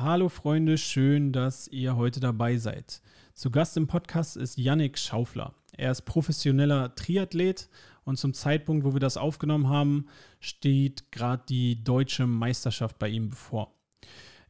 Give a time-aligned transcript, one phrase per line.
[0.00, 3.02] Hallo Freunde, schön, dass ihr heute dabei seid.
[3.34, 5.54] Zu Gast im Podcast ist Yannick Schaufler.
[5.76, 7.68] Er ist professioneller Triathlet
[8.04, 10.06] und zum Zeitpunkt, wo wir das aufgenommen haben,
[10.38, 13.74] steht gerade die deutsche Meisterschaft bei ihm bevor.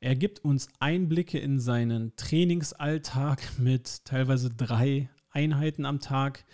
[0.00, 6.44] Er gibt uns Einblicke in seinen Trainingsalltag mit teilweise drei Einheiten am Tag,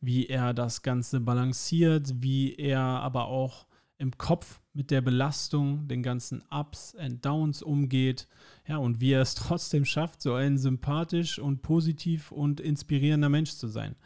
[0.00, 3.66] wie er das Ganze balanciert, wie er aber auch
[3.98, 8.28] im Kopf mit der Belastung, den ganzen Ups and Downs umgeht.
[8.68, 13.52] Ja, und wie er es trotzdem schafft, so ein sympathisch und positiv und inspirierender Mensch
[13.52, 13.96] zu sein.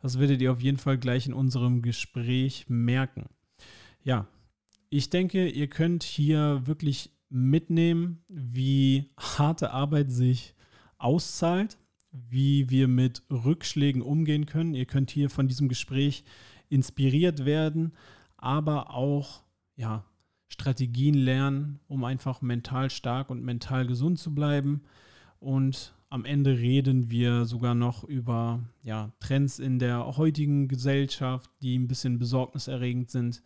[0.00, 3.26] Das werdet ihr auf jeden Fall gleich in unserem Gespräch merken.
[4.02, 4.28] Ja,
[4.88, 10.54] ich denke, ihr könnt hier wirklich mitnehmen, wie harte Arbeit sich
[10.98, 11.76] auszahlt,
[12.12, 14.74] wie wir mit Rückschlägen umgehen können.
[14.74, 16.24] Ihr könnt hier von diesem Gespräch
[16.68, 17.92] inspiriert werden,
[18.36, 19.42] aber auch
[19.76, 20.04] ja,
[20.50, 24.82] Strategien lernen, um einfach mental stark und mental gesund zu bleiben.
[25.38, 31.78] Und am Ende reden wir sogar noch über ja, Trends in der heutigen Gesellschaft, die
[31.78, 33.42] ein bisschen besorgniserregend sind.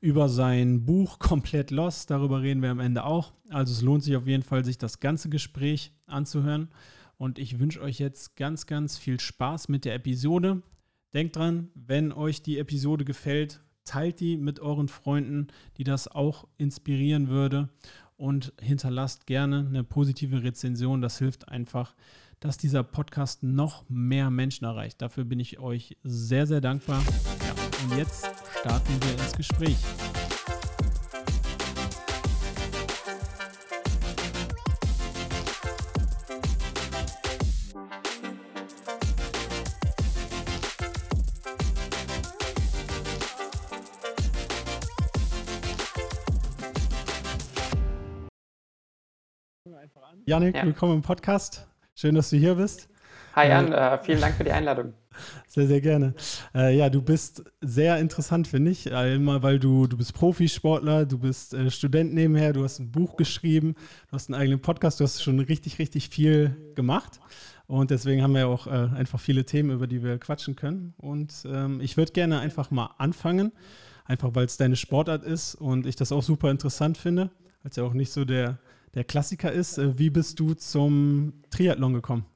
[0.00, 3.32] Über sein Buch Komplett Lost, darüber reden wir am Ende auch.
[3.48, 6.68] Also es lohnt sich auf jeden Fall, sich das ganze Gespräch anzuhören.
[7.16, 10.62] Und ich wünsche euch jetzt ganz, ganz viel Spaß mit der Episode.
[11.14, 16.46] Denkt dran, wenn euch die Episode gefällt, teilt die mit euren Freunden, die das auch
[16.56, 17.68] inspirieren würde
[18.16, 21.00] und hinterlasst gerne eine positive Rezension.
[21.00, 21.94] Das hilft einfach,
[22.40, 25.00] dass dieser Podcast noch mehr Menschen erreicht.
[25.00, 27.02] Dafür bin ich euch sehr, sehr dankbar.
[27.02, 28.26] Ja, und jetzt
[28.60, 29.76] starten wir ins Gespräch.
[50.34, 50.66] Janik, ja.
[50.66, 51.64] willkommen im Podcast.
[51.94, 52.88] Schön, dass du hier bist.
[53.36, 54.92] Hi Jan, äh, äh, vielen Dank für die Einladung.
[55.46, 56.12] Sehr, sehr gerne.
[56.52, 58.88] Äh, ja, du bist sehr interessant, finde ich.
[58.88, 63.16] Immer, weil du, du bist Profisportler, du bist äh, Student nebenher, du hast ein Buch
[63.16, 63.76] geschrieben,
[64.08, 67.20] du hast einen eigenen Podcast, du hast schon richtig, richtig viel gemacht.
[67.68, 70.94] Und deswegen haben wir auch äh, einfach viele Themen, über die wir quatschen können.
[70.96, 73.52] Und ähm, ich würde gerne einfach mal anfangen,
[74.04, 77.30] einfach weil es deine Sportart ist und ich das auch super interessant finde,
[77.62, 78.58] als ja auch nicht so der
[78.94, 79.78] der Klassiker ist.
[79.78, 82.26] Äh, wie bist du zum Triathlon gekommen?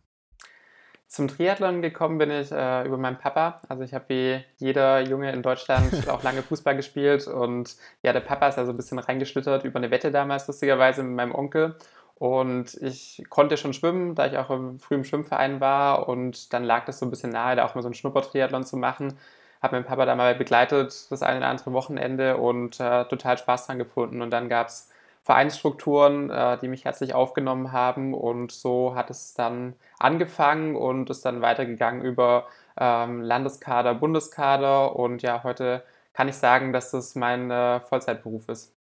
[1.07, 3.63] Zum Triathlon gekommen bin ich äh, über meinen Papa.
[3.69, 8.21] Also ich habe wie jeder Junge in Deutschland auch lange Fußball gespielt und ja, der
[8.21, 11.77] Papa ist da so ein bisschen reingeschlittert über eine Wette damals lustigerweise mit meinem Onkel.
[12.17, 16.85] Und ich konnte schon schwimmen, da ich auch im frühen Schwimmverein war und dann lag
[16.85, 19.17] das so ein bisschen nahe, da auch mal so einen Schnuppertriathlon zu machen.
[19.63, 23.67] Habe meinen Papa da mal begleitet das eine oder andere Wochenende und äh, total Spaß
[23.67, 24.21] dran gefunden.
[24.21, 24.91] Und dann gab es
[25.29, 28.15] Vereinsstrukturen, äh, die mich herzlich aufgenommen haben.
[28.15, 32.47] Und so hat es dann angefangen und ist dann weitergegangen über
[32.79, 34.97] ähm, Landeskader, Bundeskader.
[34.97, 35.85] Und ja, heute
[36.15, 38.75] kann ich sagen, dass das mein äh, Vollzeitberuf ist.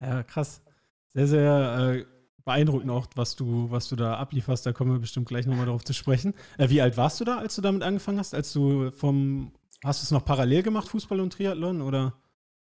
[0.00, 0.60] Ja, krass.
[1.14, 2.04] Sehr, sehr äh,
[2.44, 4.66] beeindruckend auch, was du, was du da ablieferst.
[4.66, 6.34] Da kommen wir bestimmt gleich nochmal darauf zu sprechen.
[6.58, 8.34] Äh, wie alt warst du da, als du damit angefangen hast?
[8.34, 9.52] Als du vom,
[9.84, 12.14] hast du es noch parallel gemacht, Fußball und Triathlon, oder?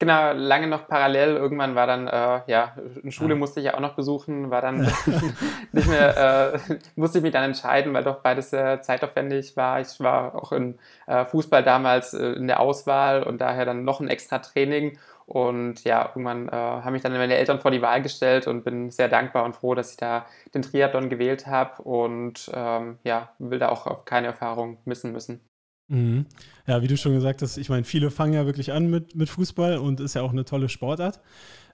[0.02, 1.36] Genau, lange noch parallel.
[1.36, 4.80] Irgendwann war dann, äh, ja, eine Schule musste ich ja auch noch besuchen, war dann
[5.72, 6.58] nicht mehr, äh,
[6.96, 9.80] musste ich mich dann entscheiden, weil doch beides sehr zeitaufwendig war.
[9.80, 10.76] Ich war auch in
[11.06, 14.98] äh, Fußball damals äh, in der Auswahl und daher dann noch ein extra Training.
[15.24, 18.90] Und ja, irgendwann äh, haben mich dann meine Eltern vor die Wahl gestellt und bin
[18.90, 23.60] sehr dankbar und froh, dass ich da den Triathlon gewählt habe und ähm, ja, will
[23.60, 25.40] da auch keine Erfahrung missen müssen.
[25.88, 26.26] Mhm.
[26.66, 29.28] Ja, wie du schon gesagt hast, ich meine, viele fangen ja wirklich an mit, mit
[29.28, 31.20] Fußball und ist ja auch eine tolle Sportart.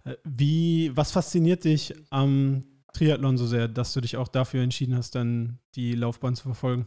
[0.05, 4.97] Äh, wie, was fasziniert dich am Triathlon so sehr, dass du dich auch dafür entschieden
[4.97, 6.87] hast, dann die Laufbahn zu verfolgen?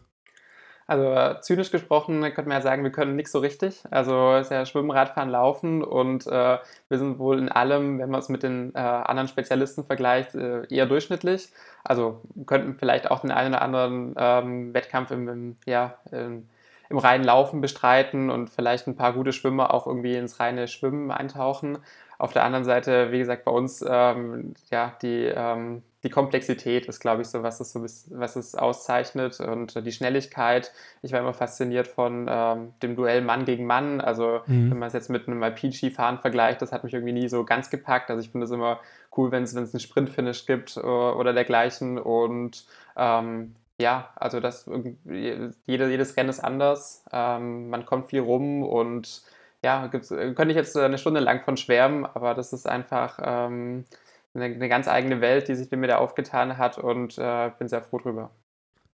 [0.88, 3.82] Also äh, zynisch gesprochen könnte man ja sagen, wir können nichts so richtig.
[3.92, 6.58] Also ist ja Schwimmen, Radfahren, Laufen und äh,
[6.90, 10.64] wir sind wohl in allem, wenn man es mit den äh, anderen Spezialisten vergleicht, äh,
[10.70, 11.48] eher durchschnittlich.
[11.86, 16.50] Also könnten vielleicht auch den einen oder anderen ähm, Wettkampf im, im ja, im
[16.92, 21.12] im reinen Laufen bestreiten und vielleicht ein paar gute Schwimmer auch irgendwie ins reine Schwimmen
[21.12, 21.80] eintauchen.
[22.20, 27.00] Auf der anderen Seite, wie gesagt, bei uns, ähm, ja, die, ähm, die Komplexität ist,
[27.00, 30.72] glaube ich, so, was es, so, was es auszeichnet und die Schnelligkeit.
[31.02, 34.02] Ich war immer fasziniert von ähm, dem Duell Mann gegen Mann.
[34.02, 34.70] Also, mhm.
[34.72, 37.72] wenn man es jetzt mit einem Alpin-Skifahren vergleicht, das hat mich irgendwie nie so ganz
[37.72, 38.12] gepackt.
[38.12, 38.80] Also, ich finde es immer
[39.18, 41.98] cool, wenn es einen Sprint-Finish gibt oder, äh, oder dergleichen.
[41.98, 42.66] Und
[42.96, 44.70] ähm, ja, also das
[45.06, 47.04] jede, jedes Rennen ist anders.
[47.12, 49.24] Ähm, man kommt viel rum und
[49.64, 53.86] ja, gibt's, könnte ich jetzt eine Stunde lang von schwärmen, aber das ist einfach, ähm,
[54.34, 57.82] eine, eine, ganz eigene Welt, die sich mir da aufgetan hat und äh, bin sehr
[57.82, 58.32] froh drüber.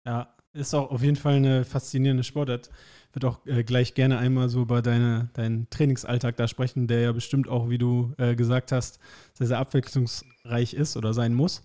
[0.07, 2.71] Ja, ist auch auf jeden Fall eine faszinierende Sportart.
[3.13, 7.13] Würde auch äh, gleich gerne einmal so über deine, deinen Trainingsalltag da sprechen, der ja
[7.13, 9.01] bestimmt auch, wie du äh, gesagt hast,
[9.35, 11.63] sehr, sehr abwechslungsreich ist oder sein muss.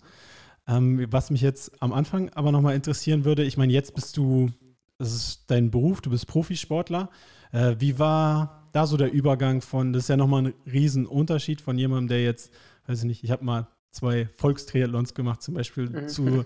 [0.66, 4.50] Ähm, was mich jetzt am Anfang aber nochmal interessieren würde, ich meine, jetzt bist du,
[4.98, 7.10] das ist dein Beruf, du bist Profisportler.
[7.52, 11.78] Äh, wie war da so der Übergang von, das ist ja nochmal ein Riesenunterschied von
[11.78, 12.52] jemandem, der jetzt,
[12.86, 16.08] weiß ich nicht, ich habe mal zwei Volkstriathlons gemacht, zum Beispiel mhm.
[16.08, 16.44] zu,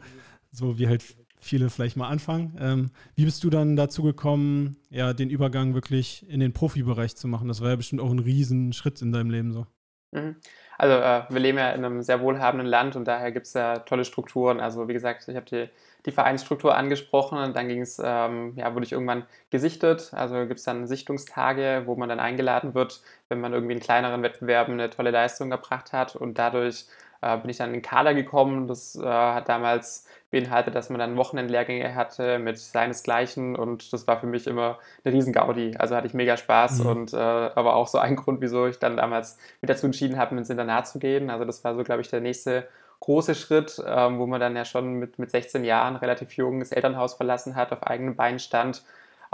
[0.50, 1.04] so wie halt
[1.40, 2.56] viele vielleicht mal anfangen.
[2.58, 7.28] Ähm, wie bist du dann dazu gekommen, ja, den Übergang wirklich in den Profibereich zu
[7.28, 7.48] machen?
[7.48, 9.66] Das war ja bestimmt auch ein Riesenschritt in deinem Leben so.
[10.12, 10.36] Mhm.
[10.78, 13.78] Also äh, wir leben ja in einem sehr wohlhabenden Land und daher gibt es ja
[13.80, 14.60] tolle Strukturen.
[14.60, 15.68] Also wie gesagt, ich habe die,
[16.06, 20.12] die Vereinsstruktur angesprochen und dann ging es, ähm, ja, wurde ich irgendwann gesichtet.
[20.14, 24.22] Also gibt es dann Sichtungstage, wo man dann eingeladen wird, wenn man irgendwie in kleineren
[24.22, 26.86] Wettbewerben eine tolle Leistung gebracht hat und dadurch
[27.24, 28.66] äh, bin ich dann in den Kader gekommen.
[28.66, 34.18] Das äh, hat damals beinhaltet, dass man dann Wochenendlehrgänge hatte mit seinesgleichen und das war
[34.18, 35.76] für mich immer eine riesen Gaudi.
[35.78, 36.86] Also hatte ich mega Spaß mhm.
[36.86, 40.36] und äh, aber auch so ein Grund, wieso ich dann damals mit dazu entschieden habe,
[40.36, 41.30] ins Internat zu gehen.
[41.30, 42.66] Also das war so, glaube ich, der nächste
[43.00, 46.72] große Schritt, ähm, wo man dann ja schon mit, mit 16 Jahren relativ jung das
[46.72, 48.82] Elternhaus verlassen hat, auf eigenen Beinen stand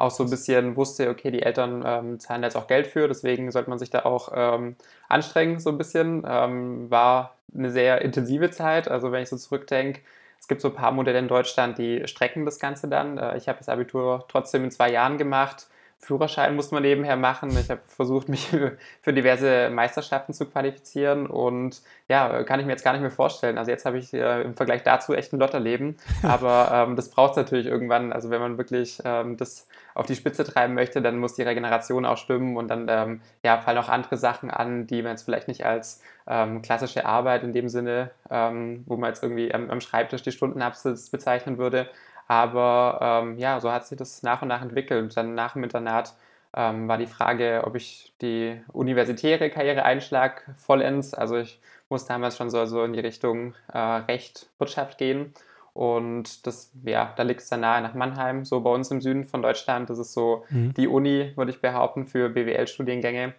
[0.01, 3.51] auch so ein bisschen wusste, okay, die Eltern ähm, zahlen jetzt auch Geld für, deswegen
[3.51, 4.77] sollte man sich da auch ähm,
[5.09, 6.25] anstrengen, so ein bisschen.
[6.27, 8.89] Ähm, war eine sehr intensive Zeit.
[8.89, 10.01] Also wenn ich so zurückdenke,
[10.41, 13.19] es gibt so ein paar Modelle in Deutschland, die strecken das Ganze dann.
[13.19, 15.69] Äh, ich habe das Abitur trotzdem in zwei Jahren gemacht.
[16.01, 17.51] Führerschein musste man nebenher machen.
[17.51, 18.49] Ich habe versucht, mich
[19.03, 23.59] für diverse Meisterschaften zu qualifizieren und ja, kann ich mir jetzt gar nicht mehr vorstellen.
[23.59, 27.33] Also jetzt habe ich äh, im Vergleich dazu echt ein Lotterleben, aber ähm, das braucht
[27.33, 28.13] es natürlich irgendwann.
[28.13, 32.07] Also wenn man wirklich ähm, das auf die Spitze treiben möchte, dann muss die Regeneration
[32.07, 35.49] auch stimmen und dann ähm, ja, fallen auch andere Sachen an, die man jetzt vielleicht
[35.49, 39.81] nicht als ähm, klassische Arbeit in dem Sinne, ähm, wo man jetzt irgendwie am, am
[39.81, 41.89] Schreibtisch die Stunden absitzt, bezeichnen würde,
[42.31, 45.03] aber ähm, ja, so hat sich das nach und nach entwickelt.
[45.03, 46.15] Und dann nach dem Internat
[46.57, 51.13] ähm, war die Frage, ob ich die universitäre Karriere einschlag vollends.
[51.13, 55.35] Also ich musste damals schon so, so in die Richtung äh, Recht, Wirtschaft gehen.
[55.75, 59.25] Und das, ja, da liegt es dann nahe nach Mannheim, so bei uns im Süden
[59.25, 59.91] von Deutschland.
[59.91, 60.73] Das ist so mhm.
[60.75, 63.35] die Uni, würde ich behaupten, für BWL-Studiengänge.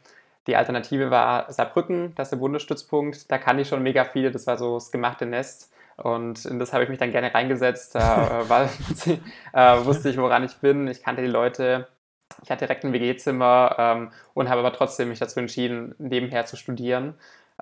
[0.47, 3.31] Die Alternative war Saarbrücken, das ist der Bundesstützpunkt.
[3.31, 5.70] Da kann ich schon mega viel, das war so das gemachte Nest.
[6.03, 8.69] Und in das habe ich mich dann gerne reingesetzt, äh, war,
[9.53, 10.87] äh, wusste ich, woran ich bin.
[10.87, 11.87] Ich kannte die Leute.
[12.43, 16.55] Ich hatte direkt ein WG-Zimmer ähm, und habe aber trotzdem mich dazu entschieden, nebenher zu
[16.55, 17.15] studieren.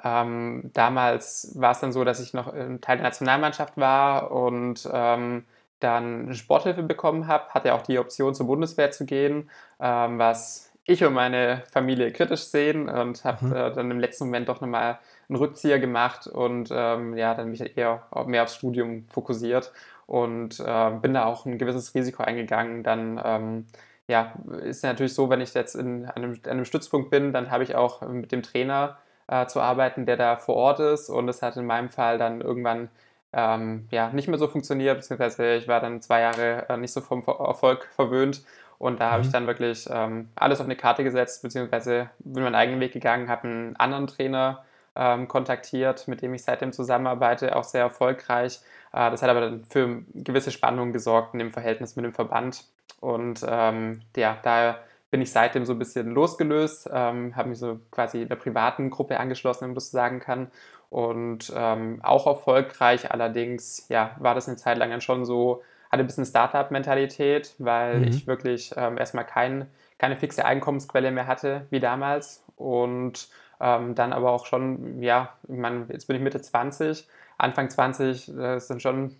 [0.03, 5.45] Ähm, damals war es dann so, dass ich noch Teil der Nationalmannschaft war und ähm,
[5.79, 9.49] dann Sporthilfe bekommen habe, hatte auch die Option zur Bundeswehr zu gehen,
[9.79, 13.55] ähm, was ich und meine Familie kritisch sehen und habe mhm.
[13.55, 17.77] äh, dann im letzten Moment doch nochmal einen Rückzieher gemacht und ähm, ja, dann mich
[17.77, 19.71] eher mehr aufs Studium fokussiert
[20.07, 22.83] und äh, bin da auch ein gewisses Risiko eingegangen.
[22.83, 23.65] Dann ähm,
[24.07, 24.33] ja,
[24.63, 28.01] ist natürlich so, wenn ich jetzt in einem, einem Stützpunkt bin, dann habe ich auch
[28.01, 28.97] mit dem Trainer
[29.27, 32.41] äh, zu arbeiten, der da vor Ort ist und das hat in meinem Fall dann
[32.41, 32.89] irgendwann
[33.31, 37.01] ähm, ja, nicht mehr so funktioniert, beziehungsweise ich war dann zwei Jahre äh, nicht so
[37.01, 38.43] vom Erfolg verwöhnt
[38.79, 39.33] und da habe ich mhm.
[39.33, 43.47] dann wirklich ähm, alles auf eine Karte gesetzt, beziehungsweise bin meinen eigenen Weg gegangen, habe
[43.47, 44.63] einen anderen Trainer
[44.95, 48.59] ähm, kontaktiert, mit dem ich seitdem zusammenarbeite, auch sehr erfolgreich.
[48.93, 52.65] Äh, das hat aber dann für gewisse Spannungen gesorgt in dem Verhältnis mit dem Verband.
[52.99, 54.79] Und ähm, ja, da
[55.11, 59.19] bin ich seitdem so ein bisschen losgelöst, ähm, habe mich so quasi der privaten Gruppe
[59.19, 60.51] angeschlossen, wenn man das so sagen kann.
[60.89, 66.03] Und ähm, auch erfolgreich, allerdings ja, war das eine Zeit lang dann schon so, hatte
[66.03, 68.07] ein bisschen Startup-Mentalität, weil mhm.
[68.07, 69.67] ich wirklich ähm, erstmal kein,
[69.97, 72.43] keine fixe Einkommensquelle mehr hatte wie damals.
[72.55, 77.07] Und ähm, dann aber auch schon, ja, ich meine, jetzt bin ich Mitte 20,
[77.39, 79.15] Anfang 20 äh, ist dann schon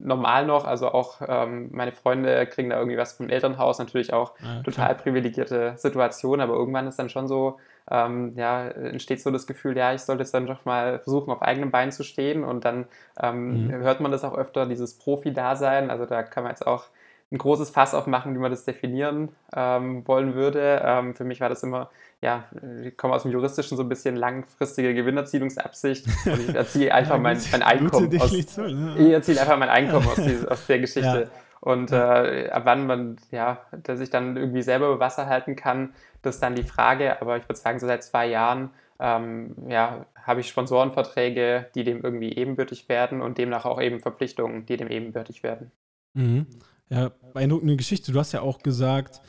[0.00, 0.64] normal noch.
[0.64, 4.96] Also auch ähm, meine Freunde kriegen da irgendwie was vom Elternhaus, natürlich auch ja, total
[4.96, 9.94] privilegierte Situation, aber irgendwann ist dann schon so, ähm, ja, entsteht so das Gefühl, ja,
[9.94, 12.86] ich sollte jetzt dann doch mal versuchen, auf eigenen Beinen zu stehen und dann
[13.22, 13.70] ähm, mhm.
[13.70, 15.90] hört man das auch öfter, dieses Profi-Dasein.
[15.90, 16.86] Also da kann man jetzt auch
[17.30, 20.82] ein großes Fass aufmachen, wie man das definieren ähm, wollen würde.
[20.84, 21.90] Ähm, für mich war das immer,
[22.22, 22.44] ja,
[22.84, 27.20] ich komme aus dem Juristischen so ein bisschen langfristige Gewinnerzielungsabsicht und ich erziehe einfach ja,
[27.20, 28.94] mein, mein, Einkommen aus, so, ne?
[28.98, 31.30] ich erziehe einfach mein Einkommen aus, die, aus der Geschichte.
[31.32, 31.40] Ja.
[31.60, 35.92] Und äh, ab wann man, ja, dass ich dann irgendwie selber über Wasser halten kann,
[36.22, 37.20] das ist dann die Frage.
[37.20, 42.02] Aber ich würde sagen, so seit zwei Jahren ähm, ja, habe ich Sponsorenverträge, die dem
[42.02, 45.70] irgendwie ebenbürtig werden und demnach auch eben Verpflichtungen, die dem ebenbürtig werden.
[46.14, 46.46] Mhm.
[46.88, 48.12] Ja, beeindruckende Geschichte.
[48.12, 49.20] Du hast ja auch gesagt,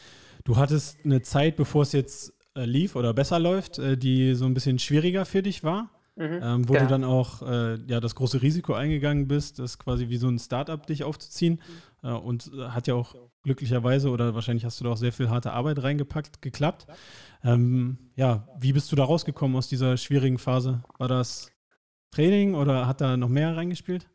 [0.45, 4.53] du hattest eine Zeit, bevor es jetzt lief oder besser läuft, äh, die so ein
[4.53, 5.89] bisschen schwieriger für dich war.
[6.15, 6.85] mhm, ähm, wo genau.
[6.85, 10.39] du dann auch äh, ja, das große Risiko eingegangen bist, das quasi wie so ein
[10.39, 11.61] Startup dich aufzuziehen.
[12.03, 15.29] Äh, und äh, hat ja auch glücklicherweise oder wahrscheinlich hast du da auch sehr viel
[15.29, 16.87] harte Arbeit reingepackt, geklappt.
[17.43, 20.83] Ähm, ja, wie bist du da rausgekommen aus dieser schwierigen Phase?
[20.97, 21.51] War das
[22.11, 24.07] Training oder hat da noch mehr reingespielt?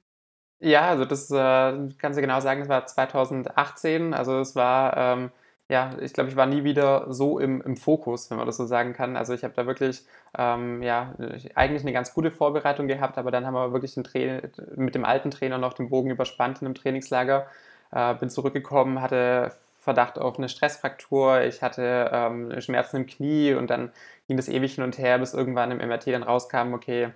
[0.59, 4.15] Ja, also das äh, kannst du genau sagen, das war 2018.
[4.15, 5.31] Also es war ähm,
[5.69, 8.67] ja, ich glaube, ich war nie wieder so im, im Fokus, wenn man das so
[8.67, 9.17] sagen kann.
[9.17, 10.05] Also ich habe da wirklich,
[10.39, 11.15] ähm, ja,
[11.55, 15.59] eigentlich eine ganz gute Vorbereitung gehabt, aber dann haben wir wirklich mit dem alten Trainer
[15.59, 17.47] noch den Bogen überspannt in einem Trainingslager.
[17.91, 23.71] Äh, bin zurückgekommen, hatte Verdacht auf eine Stressfraktur, ich hatte ähm, Schmerzen im Knie und
[23.71, 23.93] dann
[24.29, 27.11] ging das ewig hin und her, bis irgendwann im MRT dann rauskam, okay,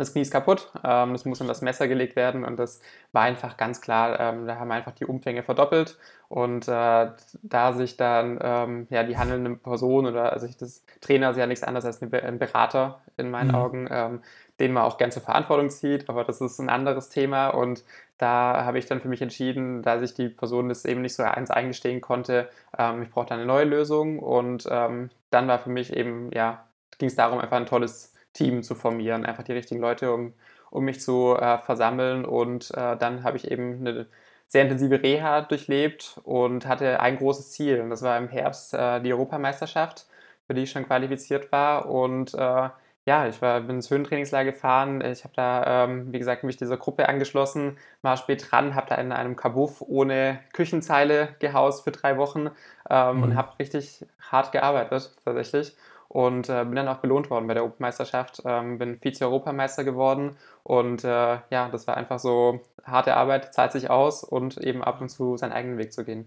[0.00, 2.80] das Knie ist kaputt, ähm, das muss in das Messer gelegt werden und das
[3.12, 7.08] war einfach ganz klar, ähm, da haben wir einfach die Umfänge verdoppelt und äh,
[7.42, 11.46] da sich dann ähm, ja, die handelnde Person oder also ich, das Trainer ist ja
[11.46, 13.54] nichts anderes als ein Berater in meinen mhm.
[13.54, 14.22] Augen, ähm,
[14.58, 17.84] den man auch gern zur Verantwortung zieht, aber das ist ein anderes Thema und
[18.16, 21.22] da habe ich dann für mich entschieden, da sich die Person das eben nicht so
[21.22, 25.70] eins eingestehen konnte, ähm, ich brauche da eine neue Lösung und ähm, dann war für
[25.70, 26.64] mich eben, ja,
[26.98, 30.34] ging es darum, einfach ein tolles Team zu formieren, einfach die richtigen Leute, um,
[30.70, 32.24] um mich zu äh, versammeln.
[32.24, 34.06] Und äh, dann habe ich eben eine
[34.46, 37.80] sehr intensive Reha durchlebt und hatte ein großes Ziel.
[37.80, 40.06] Und das war im Herbst äh, die Europameisterschaft,
[40.46, 41.88] für die ich schon qualifiziert war.
[41.88, 42.68] Und äh,
[43.06, 45.00] ja, ich war, bin ins Höhentrainingslager gefahren.
[45.00, 48.96] Ich habe da, ähm, wie gesagt, mich dieser Gruppe angeschlossen, war spät dran, habe da
[48.96, 52.50] in einem Kabuff ohne Küchenzeile gehaust für drei Wochen
[52.88, 53.22] ähm, mhm.
[53.22, 55.76] und habe richtig hart gearbeitet, tatsächlich
[56.10, 58.42] und äh, bin dann auch belohnt worden bei der Open-Meisterschaft.
[58.44, 63.90] Ähm, bin Vize-Europameister geworden und äh, ja, das war einfach so harte Arbeit, zahlt sich
[63.90, 66.26] aus und eben ab und zu seinen eigenen Weg zu gehen.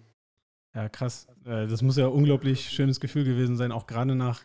[0.74, 1.28] Ja, krass.
[1.46, 4.42] Äh, das muss ja ein unglaublich schönes Gefühl gewesen sein, auch gerade nach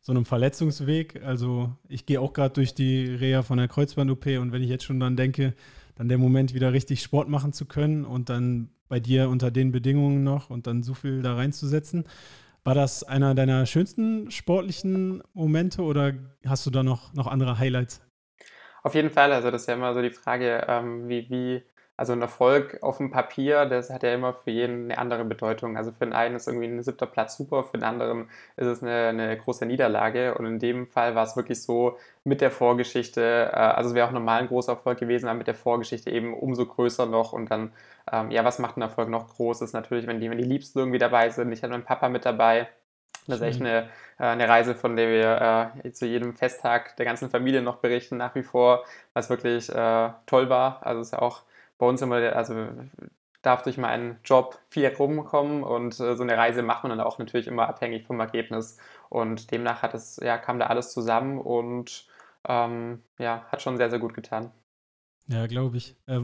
[0.00, 1.22] so einem Verletzungsweg.
[1.24, 4.84] Also ich gehe auch gerade durch die Reha von der Kreuzband-OP und wenn ich jetzt
[4.84, 5.54] schon dann denke,
[5.94, 9.70] dann der Moment wieder richtig Sport machen zu können und dann bei dir unter den
[9.70, 12.06] Bedingungen noch und dann so viel da reinzusetzen.
[12.64, 16.14] War das einer deiner schönsten sportlichen Momente oder
[16.46, 18.00] hast du da noch, noch andere Highlights?
[18.82, 21.62] Auf jeden Fall, also das ist ja immer so die Frage, ähm, wie, wie,
[21.96, 25.76] also ein Erfolg auf dem Papier, das hat ja immer für jeden eine andere Bedeutung.
[25.76, 28.82] Also für den einen ist irgendwie ein siebter Platz super, für den anderen ist es
[28.82, 30.34] eine, eine große Niederlage.
[30.34, 34.08] Und in dem Fall war es wirklich so mit der Vorgeschichte, äh, also es wäre
[34.08, 37.32] auch normal ein großer Erfolg gewesen, aber mit der Vorgeschichte eben umso größer noch.
[37.32, 37.72] Und dann,
[38.10, 39.62] ähm, ja, was macht ein Erfolg noch groß?
[39.62, 41.52] Ist natürlich, wenn die, wenn die Liebsten irgendwie dabei sind.
[41.52, 42.68] Ich hatte meinen Papa mit dabei.
[43.26, 47.06] Das ist echt eine, äh, eine Reise, von der wir äh, zu jedem Festtag der
[47.06, 48.84] ganzen Familie noch berichten, nach wie vor,
[49.14, 50.84] was wirklich äh, toll war.
[50.84, 51.42] Also es ist ja auch
[51.78, 52.68] bei uns immer, also
[53.42, 57.18] darf durch meinen Job viel rumkommen und äh, so eine Reise macht man dann auch
[57.18, 58.78] natürlich immer abhängig vom Ergebnis.
[59.10, 62.06] Und demnach hat es, ja, kam da alles zusammen und
[62.48, 64.50] ähm, ja, hat schon sehr, sehr gut getan.
[65.28, 65.96] Ja, glaube ich.
[66.06, 66.20] Äh,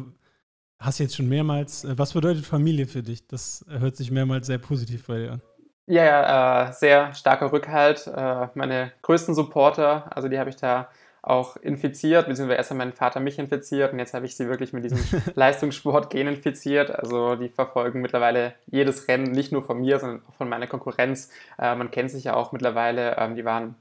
[0.78, 3.26] hast jetzt schon mehrmals, äh, was bedeutet Familie für dich?
[3.26, 5.42] Das hört sich mehrmals sehr positiv bei dir an.
[5.87, 8.07] Ja, ja, äh, sehr starker Rückhalt.
[8.07, 10.88] Äh, meine größten Supporter, also die habe ich da
[11.22, 14.72] auch infiziert, beziehungsweise erst hat mein Vater mich infiziert und jetzt habe ich sie wirklich
[14.72, 14.98] mit diesem
[15.34, 16.90] Leistungssport-Gen infiziert.
[16.90, 21.30] Also die verfolgen mittlerweile jedes Rennen, nicht nur von mir, sondern auch von meiner Konkurrenz.
[21.58, 23.74] Äh, man kennt sich ja auch mittlerweile, ähm, die waren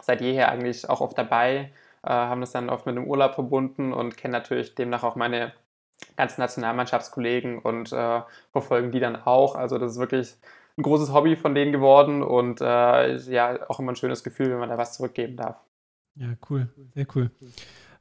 [0.00, 3.92] seit jeher eigentlich auch oft dabei, äh, haben das dann oft mit einem Urlaub verbunden
[3.92, 5.52] und kennen natürlich demnach auch meine
[6.16, 8.20] ganzen Nationalmannschaftskollegen und äh,
[8.52, 9.56] verfolgen die dann auch.
[9.56, 10.36] Also das ist wirklich
[10.78, 14.58] ein großes Hobby von denen geworden und äh, ja, auch immer ein schönes Gefühl, wenn
[14.58, 15.56] man da was zurückgeben darf.
[16.18, 17.30] Ja, cool, sehr cool.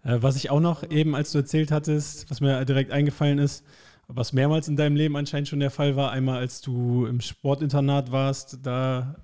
[0.03, 3.65] Äh, was ich auch noch eben, als du erzählt hattest, was mir direkt eingefallen ist,
[4.07, 8.11] was mehrmals in deinem Leben anscheinend schon der Fall war, einmal als du im Sportinternat
[8.11, 9.15] warst, da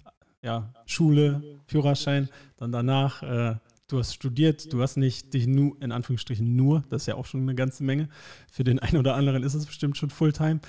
[0.42, 3.56] ja, Schule, Führerschein, dann danach, äh,
[3.88, 7.26] du hast studiert, du hast nicht dich nur, in Anführungsstrichen nur, das ist ja auch
[7.26, 8.10] schon eine ganze Menge,
[8.52, 10.60] für den einen oder anderen ist es bestimmt schon Fulltime,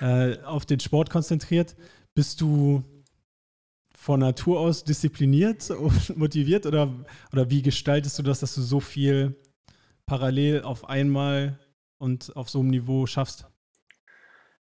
[0.00, 1.76] äh, auf den Sport konzentriert.
[2.14, 2.84] Bist du
[4.06, 6.94] von Natur aus diszipliniert und motiviert oder,
[7.32, 9.34] oder wie gestaltest du das, dass du so viel
[10.06, 11.58] parallel auf einmal
[11.98, 13.48] und auf so einem Niveau schaffst?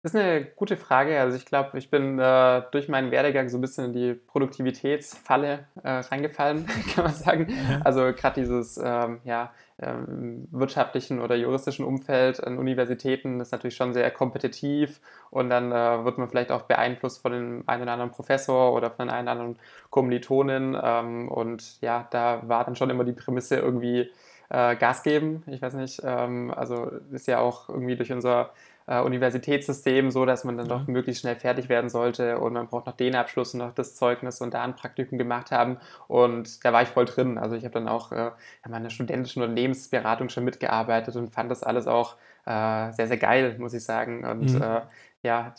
[0.03, 1.19] Das ist eine gute Frage.
[1.19, 5.65] Also ich glaube, ich bin äh, durch meinen Werdegang so ein bisschen in die Produktivitätsfalle
[5.83, 7.47] äh, reingefallen, kann man sagen.
[7.49, 7.81] Ja.
[7.83, 13.93] Also gerade dieses ähm, ja, ähm, wirtschaftlichen oder juristischen Umfeld an Universitäten ist natürlich schon
[13.93, 15.01] sehr kompetitiv
[15.31, 18.91] und dann äh, wird man vielleicht auch beeinflusst von dem einen oder anderen Professor oder
[18.91, 19.57] von einer anderen
[19.89, 20.77] Kommilitonin.
[20.81, 24.11] Ähm, und ja, da war dann schon immer die Prämisse irgendwie
[24.49, 25.43] äh, Gas geben.
[25.47, 28.51] Ich weiß nicht, ähm, also ist ja auch irgendwie durch unser
[28.87, 32.87] äh, Universitätssystem so, dass man dann doch möglichst schnell fertig werden sollte und man braucht
[32.87, 35.77] noch den Abschluss und noch das Zeugnis und da ein Praktikum gemacht haben
[36.07, 37.37] und da war ich voll drin.
[37.37, 38.31] Also ich habe dann auch äh,
[38.65, 42.15] in meiner studentischen Unternehmensberatung schon mitgearbeitet und fand das alles auch
[42.45, 44.25] äh, sehr, sehr geil, muss ich sagen.
[44.25, 44.61] Und mhm.
[44.61, 44.81] Äh,
[45.23, 45.53] ja,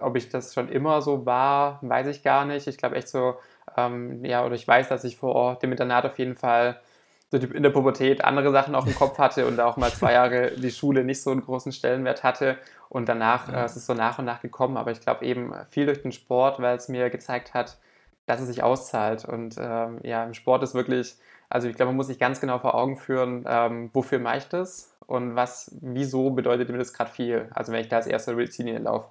[0.00, 2.66] ob ich das schon immer so war, weiß ich gar nicht.
[2.66, 3.36] Ich glaube echt so,
[3.76, 6.80] ähm, ja, oder ich weiß, dass ich vor dem Internat auf jeden Fall
[7.30, 10.70] in der Pubertät andere Sachen auch im Kopf hatte und auch mal zwei Jahre die
[10.70, 12.56] Schule nicht so einen großen Stellenwert hatte.
[12.88, 14.76] Und danach äh, es ist es so nach und nach gekommen.
[14.76, 17.76] Aber ich glaube eben viel durch den Sport, weil es mir gezeigt hat,
[18.26, 19.24] dass es sich auszahlt.
[19.26, 21.16] Und ähm, ja, im Sport ist wirklich,
[21.50, 24.48] also ich glaube, man muss sich ganz genau vor Augen führen, ähm, wofür mache ich
[24.48, 27.48] das und was, wieso bedeutet mir das gerade viel.
[27.54, 29.08] Also wenn ich da als erster Ziellinie laufe,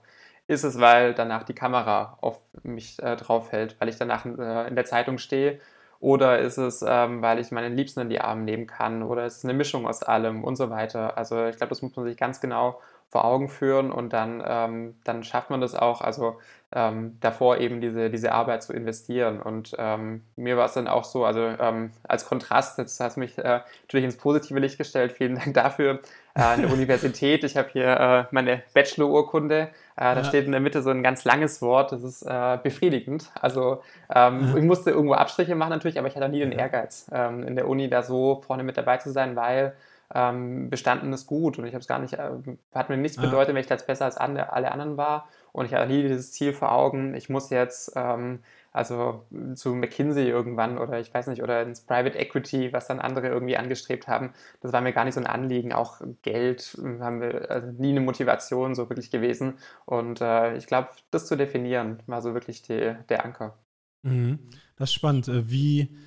[0.47, 4.67] ist es, weil danach die Kamera auf mich äh, drauf hält, weil ich danach äh,
[4.67, 5.59] in der Zeitung stehe
[5.99, 9.03] oder ist es, ähm, weil ich meinen Liebsten in die Arme nehmen kann?
[9.03, 11.17] Oder ist es eine Mischung aus allem und so weiter?
[11.17, 14.99] Also ich glaube, das muss man sich ganz genau vor Augen führen und dann, ähm,
[15.03, 16.37] dann schafft man das auch, also
[16.73, 19.41] ähm, davor eben diese, diese Arbeit zu investieren.
[19.41, 23.21] Und ähm, mir war es dann auch so, also ähm, als Kontrast, jetzt hast du
[23.21, 25.99] mich äh, natürlich ins positive Licht gestellt, vielen Dank dafür,
[26.35, 27.45] äh, an der Universität.
[27.45, 29.59] Ich habe hier äh, meine Bachelor-Urkunde.
[29.59, 30.23] Äh, da ja.
[30.25, 33.31] steht in der Mitte so ein ganz langes Wort, das ist äh, befriedigend.
[33.39, 33.81] Also
[34.13, 37.55] ähm, ich musste irgendwo Abstriche machen natürlich, aber ich hatte nie den Ehrgeiz, ähm, in
[37.55, 39.73] der Uni da so vorne mit dabei zu sein, weil
[40.13, 42.31] ähm, bestanden ist gut und ich habe es gar nicht, äh,
[42.73, 45.87] hat mir nichts bedeutet, wenn ich jetzt besser als alle anderen war und ich hatte
[45.87, 48.39] nie dieses Ziel vor Augen, ich muss jetzt ähm,
[48.71, 53.27] also zu McKinsey irgendwann oder ich weiß nicht, oder ins Private Equity, was dann andere
[53.27, 55.73] irgendwie angestrebt haben, das war mir gar nicht so ein Anliegen.
[55.73, 60.67] Auch Geld äh, haben wir also nie eine Motivation so wirklich gewesen und äh, ich
[60.67, 63.57] glaube, das zu definieren war so wirklich die, der Anker.
[64.03, 64.39] Mhm.
[64.77, 65.27] Das ist spannend.
[65.27, 65.97] Äh, wie,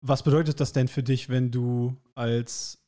[0.00, 2.82] was bedeutet das denn für dich, wenn du als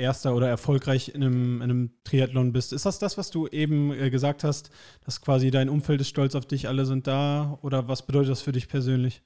[0.00, 2.72] Erster oder erfolgreich in einem, in einem, Triathlon bist.
[2.72, 4.70] Ist das das, was du eben äh, gesagt hast,
[5.04, 7.58] dass quasi dein Umfeld ist stolz auf dich, alle sind da?
[7.62, 9.22] Oder was bedeutet das für dich persönlich?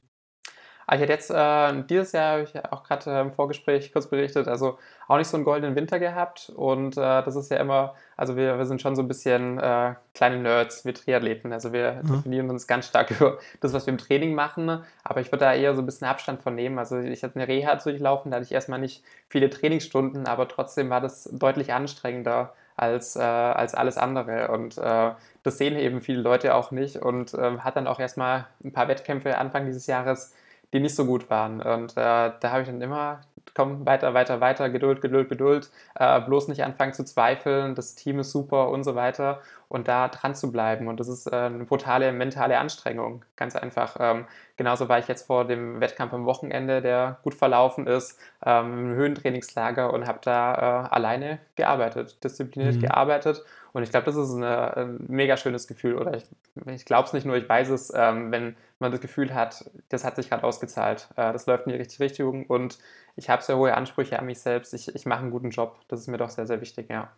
[0.87, 4.09] Aber ich hatte jetzt äh, dieses Jahr, habe ich auch gerade äh, im Vorgespräch kurz
[4.09, 6.53] berichtet, also auch nicht so einen goldenen Winter gehabt.
[6.55, 9.95] Und äh, das ist ja immer, also wir, wir sind schon so ein bisschen äh,
[10.15, 11.53] kleine Nerds, wir Triathleten.
[11.53, 12.17] Also wir mhm.
[12.17, 14.83] definieren uns ganz stark über das, was wir im Training machen.
[15.03, 16.79] Aber ich würde da eher so ein bisschen Abstand von nehmen.
[16.79, 20.91] Also ich hatte eine Reha durchlaufen, da hatte ich erstmal nicht viele Trainingsstunden, aber trotzdem
[20.91, 24.49] war das deutlich anstrengender als, äh, als alles andere.
[24.49, 26.97] Und äh, das sehen eben viele Leute auch nicht.
[26.97, 30.35] Und äh, hat dann auch erstmal ein paar Wettkämpfe Anfang dieses Jahres
[30.73, 31.61] die nicht so gut waren.
[31.61, 33.21] Und äh, da habe ich dann immer,
[33.55, 38.19] komm, weiter, weiter, weiter, Geduld, Geduld, Geduld, äh, bloß nicht anfangen zu zweifeln, das Team
[38.21, 40.89] ist super und so weiter und da dran zu bleiben.
[40.89, 43.97] Und das ist äh, eine brutale mentale Anstrengung, ganz einfach.
[43.99, 48.91] Ähm, genauso war ich jetzt vor dem Wettkampf am Wochenende, der gut verlaufen ist, ähm,
[48.91, 52.81] im Höhentrainingslager und habe da äh, alleine gearbeitet, diszipliniert mhm.
[52.81, 55.97] gearbeitet und ich glaube, das ist eine, ein mega schönes Gefühl.
[55.97, 56.25] Oder ich,
[56.67, 60.05] ich glaube es nicht nur, ich weiß es, ähm, wenn man das Gefühl hat, das
[60.05, 61.09] hat sich gerade ausgezahlt.
[61.17, 62.79] Äh, das läuft in die richtige Richtung und
[63.17, 64.75] ich habe sehr hohe Ansprüche an mich selbst.
[64.75, 65.81] Ich, ich mache einen guten Job.
[65.89, 67.11] Das ist mir doch sehr, sehr wichtig, ja.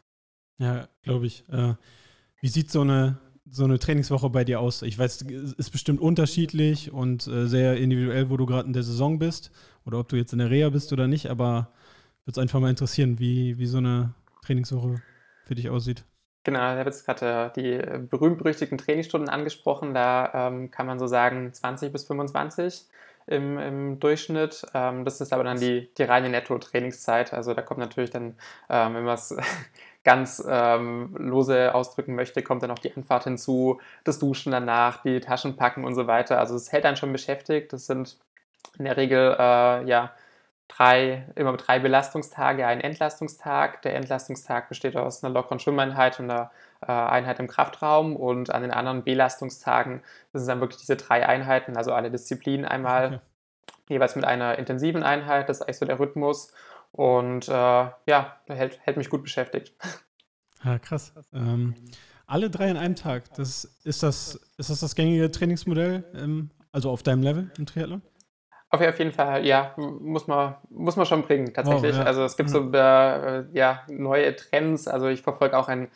[0.57, 1.47] Ja, glaube ich.
[1.51, 1.75] Äh,
[2.47, 3.17] wie sieht so eine,
[3.51, 4.83] so eine Trainingswoche bei dir aus?
[4.83, 8.85] Ich weiß, es ist bestimmt unterschiedlich und äh, sehr individuell, wo du gerade in der
[8.85, 9.51] Saison bist
[9.85, 11.73] oder ob du jetzt in der Reha bist oder nicht, aber
[12.25, 15.03] würde es einfach mal interessieren, wie, wie so eine Trainingswoche
[15.45, 16.05] für dich aussieht.
[16.45, 19.93] Genau, ich habe jetzt gerade äh, die berühmt-berüchtigten Trainingsstunden angesprochen.
[19.93, 22.85] Da ähm, kann man so sagen 20 bis 25
[23.27, 24.65] im, im Durchschnitt.
[24.73, 27.33] Ähm, das ist aber dann die, die reine Netto-Trainingszeit.
[27.33, 28.37] Also da kommt natürlich dann,
[28.71, 29.35] ähm, wenn man es
[30.07, 35.19] ganz ähm, lose ausdrücken möchte, kommt dann auch die Anfahrt hinzu, das Duschen danach, die
[35.19, 36.39] Taschen packen und so weiter.
[36.39, 37.73] Also es hält einen schon beschäftigt.
[37.73, 38.17] Das sind
[38.79, 40.13] in der Regel äh, ja
[40.69, 43.83] drei, immer drei Belastungstage, ein Entlastungstag.
[43.83, 46.53] Der Entlastungstag besteht aus einer lockeren Schwimmeinheit und einer
[46.87, 51.27] äh, Einheit im Kraftraum und an den anderen Belastungstagen das sind dann wirklich diese drei
[51.27, 53.19] Einheiten, also alle Disziplinen einmal okay.
[53.89, 56.53] jeweils mit einer intensiven Einheit, das ist eigentlich so der Rhythmus
[56.97, 59.75] und äh, ja, hält, hält mich gut beschäftigt.
[60.65, 61.13] Ja, krass.
[61.33, 61.75] Ähm,
[62.27, 66.91] alle drei an einem Tag, das, ist, das, ist das das gängige Trainingsmodell, ähm, also
[66.91, 68.03] auf deinem Level im Triathlon?
[68.71, 71.95] Auf jeden Fall, ja, muss man, muss man schon bringen, tatsächlich.
[71.95, 72.05] Oh, ja.
[72.05, 74.89] Also es gibt so äh, ja, neue Trends.
[74.89, 75.89] Also ich verfolge auch ein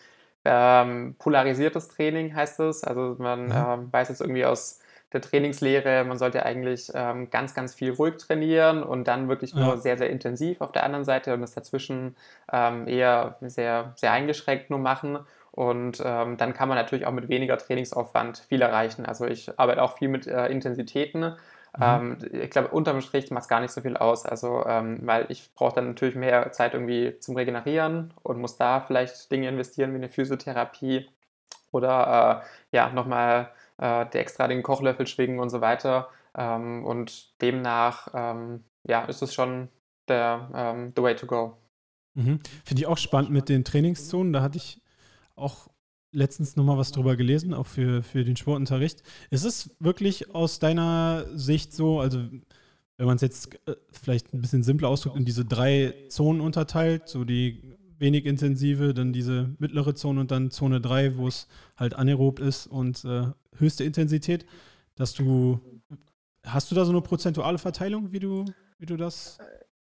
[0.45, 2.85] ähm, polarisiertes Training, heißt es.
[2.85, 3.53] Also man mhm.
[3.55, 4.79] ähm, weiß jetzt irgendwie aus
[5.13, 9.75] der Trainingslehre, man sollte eigentlich ähm, ganz, ganz viel ruhig trainieren und dann wirklich nur
[9.75, 9.77] ja.
[9.77, 12.17] sehr, sehr intensiv auf der anderen Seite und das dazwischen
[12.53, 15.19] ähm, eher sehr, sehr eingeschränkt nur machen.
[15.53, 19.05] Und ähm, dann kann man natürlich auch mit weniger Trainingsaufwand viel erreichen.
[19.05, 21.35] Also ich arbeite auch viel mit äh, Intensitäten
[21.79, 21.83] Mhm.
[21.83, 24.27] Ähm, ich glaube, unterm Strich macht es gar nicht so viel aus.
[24.27, 28.81] Also, ähm, weil ich brauche dann natürlich mehr Zeit irgendwie zum Regenerieren und muss da
[28.81, 31.09] vielleicht Dinge investieren wie eine Physiotherapie
[31.71, 32.43] oder
[32.73, 36.09] äh, ja, nochmal äh, extra den Kochlöffel schwingen und so weiter.
[36.37, 39.69] Ähm, und demnach ähm, ja, ist es schon
[40.09, 41.57] der ähm, the way to go.
[42.15, 42.41] Mhm.
[42.65, 44.33] Finde ich auch spannend mit den Trainingszonen.
[44.33, 44.83] Da hatte ich
[45.37, 45.69] auch
[46.13, 49.03] letztens nochmal was drüber gelesen, auch für, für den Sportunterricht.
[49.31, 52.19] Ist es wirklich aus deiner Sicht so, also
[52.97, 57.09] wenn man es jetzt äh, vielleicht ein bisschen simpler ausdrückt, in diese drei Zonen unterteilt,
[57.09, 61.95] so die wenig intensive, dann diese mittlere Zone und dann Zone 3, wo es halt
[61.95, 64.47] anaerob ist und äh, höchste Intensität,
[64.97, 65.61] dass du,
[66.45, 68.47] hast du da so eine prozentuale Verteilung, wie du,
[68.79, 69.39] wie du das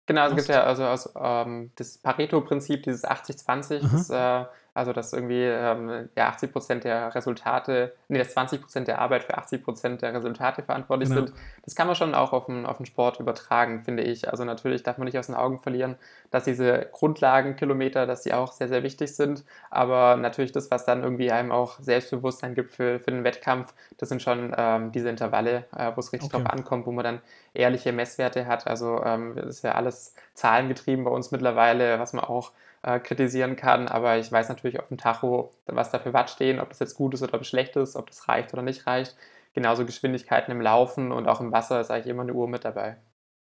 [0.07, 5.13] Genau, also es gibt ja also, also ähm, das Pareto-Prinzip, dieses 80-20, äh, also dass
[5.13, 9.63] irgendwie ähm, ja, 80 Prozent der Resultate, nee, dass 20 Prozent der Arbeit für 80
[9.63, 11.21] Prozent der Resultate verantwortlich genau.
[11.27, 11.33] sind.
[11.63, 14.29] Das kann man schon auch auf den, auf den Sport übertragen, finde ich.
[14.29, 15.95] Also natürlich darf man nicht aus den Augen verlieren,
[16.29, 19.45] dass diese Grundlagenkilometer, dass die auch sehr, sehr wichtig sind.
[19.69, 24.09] Aber natürlich das, was dann irgendwie einem auch Selbstbewusstsein gibt für, für den Wettkampf, das
[24.09, 26.43] sind schon ähm, diese Intervalle, äh, wo es richtig okay.
[26.43, 27.21] drauf ankommt, wo man dann
[27.53, 28.67] ehrliche Messwerte hat.
[28.67, 32.51] Also ähm, das ist ja alles zahlengetrieben bei uns mittlerweile, was man auch
[32.85, 36.59] äh, kritisieren kann, aber ich weiß natürlich auf dem Tacho, was da für Watt stehen,
[36.59, 38.85] ob das jetzt gut ist oder ob es schlecht ist, ob das reicht oder nicht
[38.85, 39.15] reicht.
[39.53, 42.97] Genauso Geschwindigkeiten im Laufen und auch im Wasser ist eigentlich immer eine Uhr mit dabei.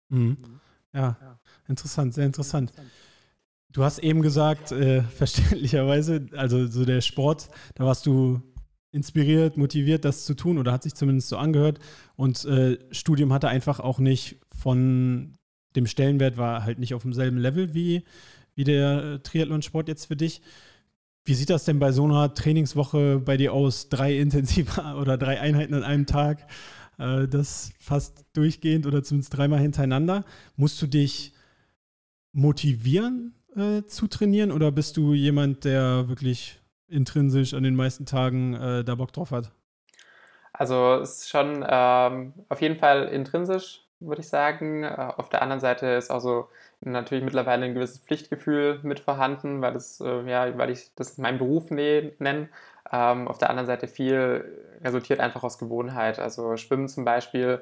[0.10, 0.60] Mhm.
[0.91, 2.73] Ja, interessant, sehr interessant.
[3.71, 8.41] Du hast eben gesagt, äh, verständlicherweise, also so der Sport, da warst du
[8.91, 11.80] inspiriert, motiviert, das zu tun oder hat sich zumindest so angehört.
[12.17, 15.38] Und äh, Studium hatte einfach auch nicht von
[15.78, 18.04] dem Stellenwert, war halt nicht auf demselben Level wie,
[18.60, 20.41] wie der äh, Triathlonsport jetzt für dich.
[21.24, 23.88] Wie sieht das denn bei so einer Trainingswoche bei dir aus?
[23.88, 26.45] Drei intensive oder drei Einheiten an einem Tag,
[26.98, 30.26] äh, das fast durchgehend oder zumindest dreimal hintereinander.
[30.58, 31.34] Musst du dich
[32.34, 38.56] motivieren äh, zu trainieren oder bist du jemand, der wirklich intrinsisch an den meisten Tagen
[38.56, 39.54] äh, da Bock drauf hat?
[40.52, 44.84] Also es ist schon ähm, auf jeden Fall intrinsisch, würde ich sagen.
[44.84, 46.50] Äh, auf der anderen Seite ist auch so
[46.82, 51.38] natürlich mittlerweile ein gewisses Pflichtgefühl mit vorhanden, weil, das, äh, ja, weil ich das meinen
[51.38, 52.50] Beruf ne, nenne.
[52.92, 54.46] Ähm, auf der anderen Seite viel
[54.84, 56.20] resultiert einfach aus Gewohnheit.
[56.20, 57.62] Also Schwimmen zum Beispiel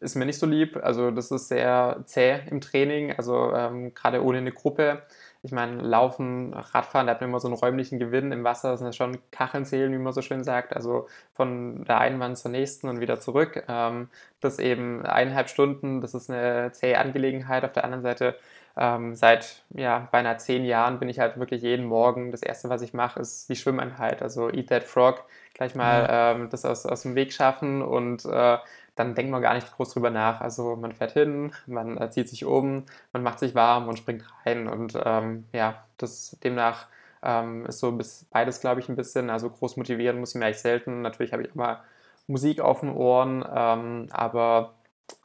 [0.00, 0.78] ist mir nicht so lieb.
[0.82, 5.02] Also das ist sehr zäh im Training, also ähm, gerade ohne eine Gruppe.
[5.46, 8.80] Ich meine, Laufen, Radfahren, da hat man immer so einen räumlichen Gewinn im Wasser, das
[8.80, 12.36] sind ja schon Kacheln zählen, wie man so schön sagt, also von der einen Wand
[12.36, 13.64] zur nächsten und wieder zurück.
[13.68, 14.08] Ähm,
[14.40, 17.64] das eben eineinhalb Stunden, das ist eine zähe Angelegenheit.
[17.64, 18.36] Auf der anderen Seite
[18.76, 22.82] ähm, seit ja, beinahe zehn Jahren bin ich halt wirklich jeden Morgen, das Erste, was
[22.82, 27.02] ich mache, ist die Schwimmeinheit, also Eat That Frog, gleich mal ähm, das aus, aus
[27.02, 28.58] dem Weg schaffen und äh,
[28.96, 30.40] dann denkt man gar nicht groß drüber nach.
[30.40, 34.24] Also man fährt hin, man äh, zieht sich um, man macht sich warm und springt
[34.44, 36.88] rein und ähm, ja, das demnach
[37.22, 40.46] ähm, ist so bis, beides, glaube ich, ein bisschen, also groß motivieren muss ich mir
[40.46, 41.02] eigentlich selten.
[41.02, 41.84] Natürlich habe ich immer
[42.26, 44.74] Musik auf den Ohren, ähm, aber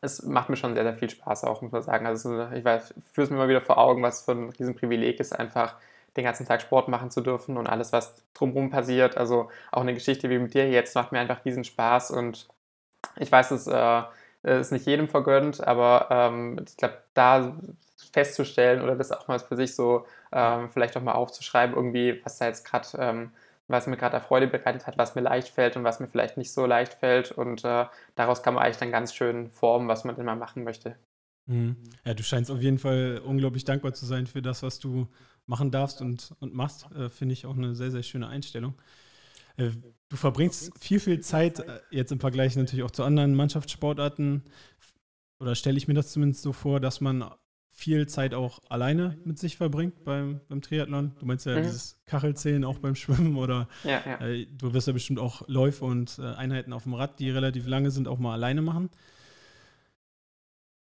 [0.02, 2.06] es macht mir schon sehr, sehr viel Spaß auch, muss man sagen.
[2.06, 5.38] Also ich weiß, führe es mir immer wieder vor Augen, was für ein Riesenprivileg ist,
[5.38, 5.76] einfach
[6.18, 9.18] den ganzen Tag Sport machen zu dürfen und alles, was drumherum passiert.
[9.18, 12.48] Also auch eine Geschichte wie mit dir jetzt macht mir einfach riesen Spaß und
[13.18, 14.04] ich weiß, es äh,
[14.44, 17.56] ist nicht jedem vergönnt, aber ähm, ich glaube, da
[18.12, 22.38] festzustellen oder das auch mal für sich so ähm, vielleicht auch mal aufzuschreiben, irgendwie, was
[22.38, 23.32] da jetzt gerade ähm,
[23.72, 26.52] was mir gerade Freude bereitet hat, was mir leicht fällt und was mir vielleicht nicht
[26.52, 27.32] so leicht fällt.
[27.32, 30.64] Und äh, daraus kann man eigentlich dann ganz schön formen, was man denn mal machen
[30.64, 30.96] möchte.
[31.48, 31.78] Mhm.
[32.06, 35.08] Ja, du scheinst auf jeden Fall unglaublich dankbar zu sein für das, was du
[35.48, 36.88] machen darfst und, und machst.
[36.96, 38.76] Äh, Finde ich auch eine sehr, sehr schöne Einstellung.
[39.62, 39.72] Äh,
[40.10, 44.44] du verbringst viel, viel Zeit, äh, jetzt im Vergleich natürlich auch zu anderen Mannschaftssportarten,
[45.40, 47.26] oder stelle ich mir das zumindest so vor, dass man
[47.74, 51.14] viel Zeit auch alleine mit sich verbringt beim, beim Triathlon.
[51.20, 51.64] Du meinst ja mhm.
[51.64, 54.20] dieses Kachelzählen auch beim Schwimmen oder ja, ja.
[54.20, 57.66] Äh, du wirst ja bestimmt auch Läufe und äh, Einheiten auf dem Rad, die relativ
[57.66, 58.92] lange sind, auch mal alleine machen.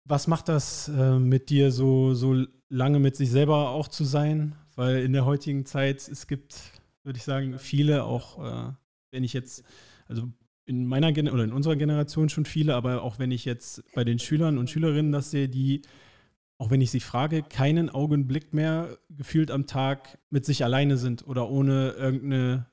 [0.04, 4.56] Was macht das äh, mit dir, so, so lange mit sich selber auch zu sein?
[4.74, 8.72] Weil in der heutigen Zeit, es gibt, würde ich sagen, viele, auch äh,
[9.10, 9.64] wenn ich jetzt,
[10.06, 10.28] also
[10.66, 14.04] in meiner Gen oder in unserer Generation schon viele, aber auch wenn ich jetzt bei
[14.04, 15.82] den Schülern und Schülerinnen das sehe, die
[16.60, 21.26] auch wenn ich sie frage, keinen Augenblick mehr gefühlt am Tag mit sich alleine sind
[21.26, 22.66] oder ohne irgendeine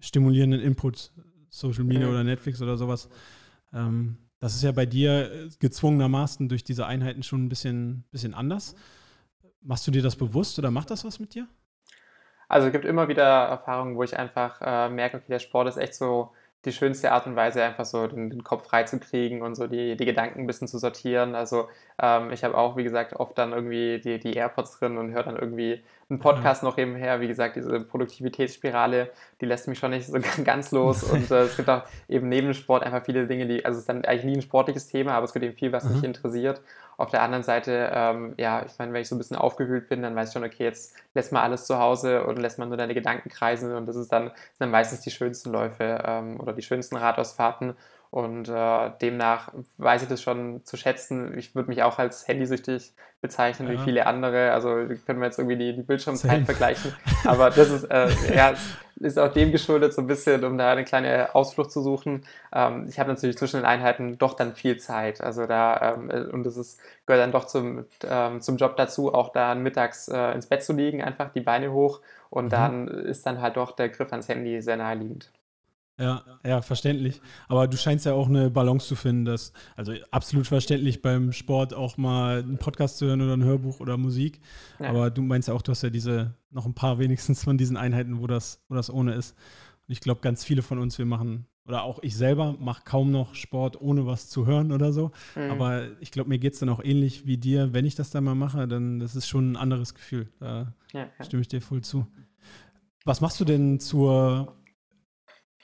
[0.00, 1.10] stimulierenden Input,
[1.48, 3.08] Social Media oder Netflix oder sowas.
[3.72, 8.74] Ähm, das ist ja bei dir gezwungenermaßen durch diese Einheiten schon ein bisschen, bisschen anders.
[9.62, 11.48] Machst du dir das bewusst oder macht das was mit dir?
[12.48, 15.76] Also es gibt immer wieder Erfahrungen, wo ich einfach äh, merke, okay, der Sport ist
[15.76, 16.30] echt so
[16.64, 20.04] die schönste Art und Weise, einfach so den, den Kopf freizukriegen und so die, die
[20.04, 21.34] Gedanken ein bisschen zu sortieren.
[21.34, 21.68] Also
[22.00, 25.24] ähm, ich habe auch, wie gesagt, oft dann irgendwie die, die AirPods drin und höre
[25.24, 26.68] dann irgendwie einen Podcast ja.
[26.68, 27.20] noch nebenher.
[27.20, 31.02] Wie gesagt, diese Produktivitätsspirale, die lässt mich schon nicht so ganz los.
[31.12, 33.88] Und äh, es gibt auch eben neben Sport einfach viele Dinge, die, also es ist
[33.88, 35.96] dann eigentlich nie ein sportliches Thema, aber es gibt eben viel, was mhm.
[35.96, 36.62] mich interessiert.
[36.96, 40.02] Auf der anderen Seite, ähm, ja, ich meine, wenn ich so ein bisschen aufgewühlt bin,
[40.02, 42.76] dann weiß ich schon, okay, jetzt lässt man alles zu Hause und lässt man nur
[42.78, 46.52] deine Gedanken kreisen und das ist dann, sind dann meistens die schönsten Läufe ähm, oder
[46.52, 47.76] die schönsten Radausfahrten.
[48.14, 51.36] Und äh, demnach weiß ich das schon zu schätzen.
[51.36, 53.74] Ich würde mich auch als handysüchtig bezeichnen, ja.
[53.74, 54.52] wie viele andere.
[54.52, 54.68] Also
[55.04, 56.94] können wir jetzt irgendwie die, die Bildschirmzeit vergleichen.
[57.24, 58.54] Aber das ist, äh, ja,
[59.00, 62.24] ist auch dem geschuldet, so ein bisschen, um da eine kleine Ausflucht zu suchen.
[62.52, 65.20] Ähm, ich habe natürlich zwischen den Einheiten doch dann viel Zeit.
[65.20, 69.32] Also da, ähm, und das ist, gehört dann doch zum, ähm, zum Job dazu, auch
[69.32, 72.00] da mittags äh, ins Bett zu liegen, einfach die Beine hoch.
[72.30, 72.50] Und mhm.
[72.50, 75.32] dann ist dann halt doch der Griff ans Handy sehr naheliegend.
[75.98, 77.20] Ja, ja, verständlich.
[77.46, 81.72] Aber du scheinst ja auch eine Balance zu finden, dass, also absolut verständlich beim Sport
[81.72, 84.40] auch mal einen Podcast zu hören oder ein Hörbuch oder Musik.
[84.80, 84.90] Ja.
[84.90, 87.76] Aber du meinst ja auch, du hast ja diese, noch ein paar wenigstens von diesen
[87.76, 89.36] Einheiten, wo das, wo das ohne ist.
[89.86, 93.12] Und ich glaube, ganz viele von uns, wir machen, oder auch ich selber, mache kaum
[93.12, 95.12] noch Sport, ohne was zu hören oder so.
[95.36, 95.50] Mhm.
[95.52, 97.72] Aber ich glaube, mir geht es dann auch ähnlich wie dir.
[97.72, 100.28] Wenn ich das dann mal mache, dann das ist schon ein anderes Gefühl.
[100.40, 101.24] Da ja, ja.
[101.24, 102.06] stimme ich dir voll zu.
[103.04, 104.56] Was machst du denn zur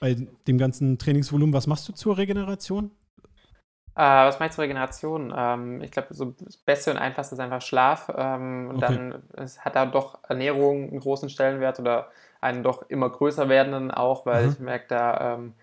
[0.01, 1.53] bei dem ganzen Trainingsvolumen.
[1.53, 2.91] Was machst du zur Regeneration?
[3.95, 5.33] Äh, was mache ich zur Regeneration?
[5.35, 8.11] Ähm, ich glaube, so das Beste und Einfachste ist einfach Schlaf.
[8.15, 8.95] Ähm, und okay.
[8.95, 12.09] dann es hat da doch Ernährung einen großen Stellenwert oder
[12.41, 14.51] einen doch immer größer werdenden auch, weil mhm.
[14.51, 15.53] ich merke, da ähm,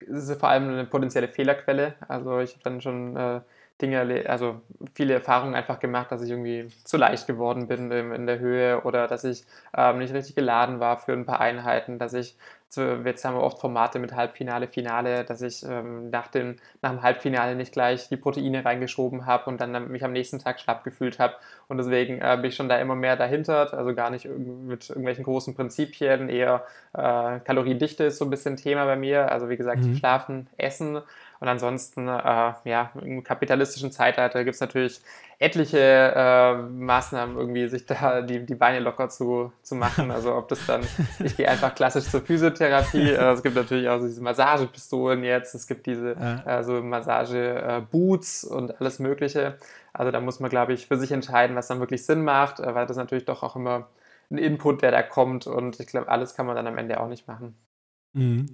[0.00, 1.94] ist vor allem eine potenzielle Fehlerquelle.
[2.06, 3.40] Also ich habe dann schon äh,
[3.80, 4.60] Dinge, also
[4.92, 9.06] viele Erfahrungen einfach gemacht, dass ich irgendwie zu leicht geworden bin in der Höhe oder
[9.06, 12.36] dass ich ähm, nicht richtig geladen war für ein paar Einheiten, dass ich
[12.76, 17.02] jetzt haben wir oft Formate mit Halbfinale, Finale, dass ich ähm, nach, dem, nach dem
[17.02, 21.18] Halbfinale nicht gleich die Proteine reingeschoben habe und dann mich am nächsten Tag schlapp gefühlt
[21.18, 21.34] habe.
[21.68, 25.24] Und deswegen äh, bin ich schon da immer mehr dahinter, also gar nicht mit irgendwelchen
[25.24, 29.30] großen Prinzipien, eher äh, Kaloriendichte ist so ein bisschen Thema bei mir.
[29.32, 29.96] Also wie gesagt, mhm.
[29.96, 31.00] Schlafen, Essen
[31.40, 35.00] und ansonsten, äh, ja, im kapitalistischen Zeitalter gibt es natürlich
[35.38, 40.10] etliche äh, Maßnahmen, irgendwie sich da die, die Beine locker zu, zu machen.
[40.20, 40.82] Also ob das dann,
[41.18, 43.12] ich gehe einfach klassisch zur Physiotherapie.
[43.12, 46.58] Äh, es gibt natürlich auch so diese Massagepistolen jetzt, es gibt diese ja.
[46.58, 49.56] äh, so Massageboots und alles Mögliche.
[49.94, 52.74] Also da muss man, glaube ich, für sich entscheiden, was dann wirklich Sinn macht, äh,
[52.74, 53.88] weil das natürlich doch auch immer
[54.30, 57.08] ein Input, der da kommt und ich glaube, alles kann man dann am Ende auch
[57.08, 57.56] nicht machen.
[58.12, 58.46] Mhm.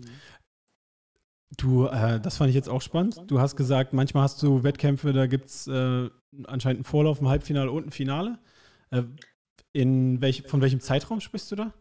[1.56, 3.22] Du, äh, das fand ich jetzt auch spannend.
[3.28, 6.10] Du hast gesagt, manchmal hast du Wettkämpfe, da gibt es äh,
[6.44, 8.38] anscheinend einen Vorlauf, ein Halbfinale und ein Finale.
[8.90, 9.02] Äh,
[9.72, 11.72] in welch, von welchem Zeitraum sprichst du da?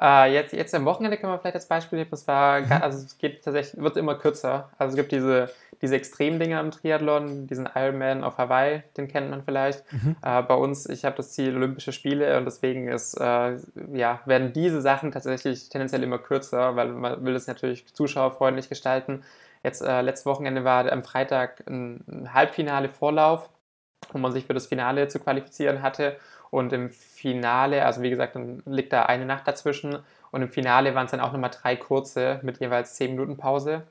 [0.00, 2.10] Äh, jetzt, jetzt am Wochenende können wir vielleicht als Beispiel nehmen.
[2.10, 2.72] Das war, mhm.
[2.72, 4.70] also es geht tatsächlich, wird immer kürzer.
[4.78, 5.50] Also es gibt diese,
[5.82, 9.84] diese Extremdinger im Triathlon, diesen Ironman auf Hawaii, den kennt man vielleicht.
[9.92, 10.16] Mhm.
[10.22, 13.56] Äh, bei uns, ich habe das Ziel Olympische Spiele und deswegen ist, äh,
[13.92, 19.22] ja, werden diese Sachen tatsächlich tendenziell immer kürzer, weil man will es natürlich zuschauerfreundlich gestalten.
[19.62, 23.48] Jetzt äh, letztes Wochenende war am Freitag ein, ein Halbfinale Vorlauf,
[24.12, 26.16] wo man sich für das Finale zu qualifizieren hatte.
[26.54, 29.98] Und im Finale, also wie gesagt, dann liegt da eine Nacht dazwischen.
[30.30, 33.82] Und im Finale waren es dann auch nochmal drei kurze mit jeweils 10 Minuten Pause.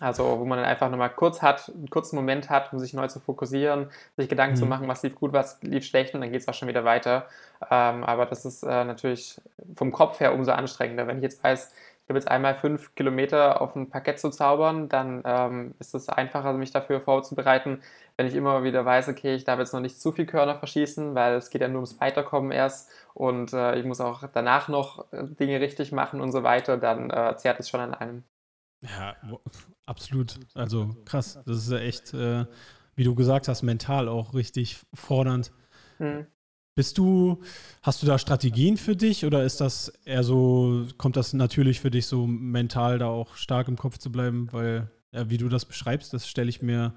[0.00, 3.06] Also wo man dann einfach nochmal kurz hat, einen kurzen Moment hat, um sich neu
[3.06, 4.58] zu fokussieren, sich Gedanken mhm.
[4.58, 6.84] zu machen, was lief gut, was lief schlecht und dann geht es auch schon wieder
[6.84, 7.28] weiter.
[7.70, 9.40] Ähm, aber das ist äh, natürlich
[9.76, 11.06] vom Kopf her umso anstrengender.
[11.06, 11.72] Wenn ich jetzt weiß,
[12.12, 16.52] habe jetzt einmal fünf Kilometer auf ein Parkett zu zaubern, dann ähm, ist es einfacher,
[16.52, 17.80] mich dafür vorzubereiten,
[18.16, 21.14] wenn ich immer wieder weiß, okay, ich darf jetzt noch nicht zu viel Körner verschießen,
[21.14, 25.10] weil es geht ja nur ums Weiterkommen erst und äh, ich muss auch danach noch
[25.12, 28.24] äh, Dinge richtig machen und so weiter, dann äh, zehrt es schon an einem.
[28.82, 29.16] Ja,
[29.86, 30.38] absolut.
[30.54, 31.40] Also krass.
[31.46, 32.44] Das ist ja echt, äh,
[32.94, 35.52] wie du gesagt hast, mental auch richtig fordernd.
[35.98, 36.26] Hm.
[36.74, 37.42] Bist du,
[37.82, 41.90] hast du da Strategien für dich oder ist das eher so, kommt das natürlich für
[41.90, 44.48] dich so mental da auch stark im Kopf zu bleiben?
[44.52, 46.94] Weil, ja, wie du das beschreibst, das stelle ich mir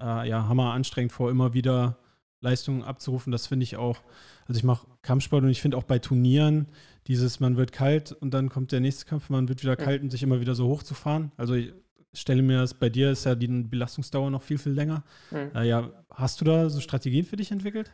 [0.00, 1.98] äh, ja hammer anstrengend vor, immer wieder
[2.40, 3.32] Leistungen abzurufen.
[3.32, 4.00] Das finde ich auch,
[4.46, 6.68] also ich mache Kampfsport und ich finde auch bei Turnieren
[7.06, 10.10] dieses, man wird kalt und dann kommt der nächste Kampf, man wird wieder kalt und
[10.10, 11.32] sich immer wieder so hochzufahren.
[11.36, 11.72] Also ich
[12.14, 15.04] stelle mir das, bei dir ist ja die Belastungsdauer noch viel, viel länger.
[15.30, 15.50] Mhm.
[15.54, 17.92] Äh, ja, hast du da so Strategien für dich entwickelt?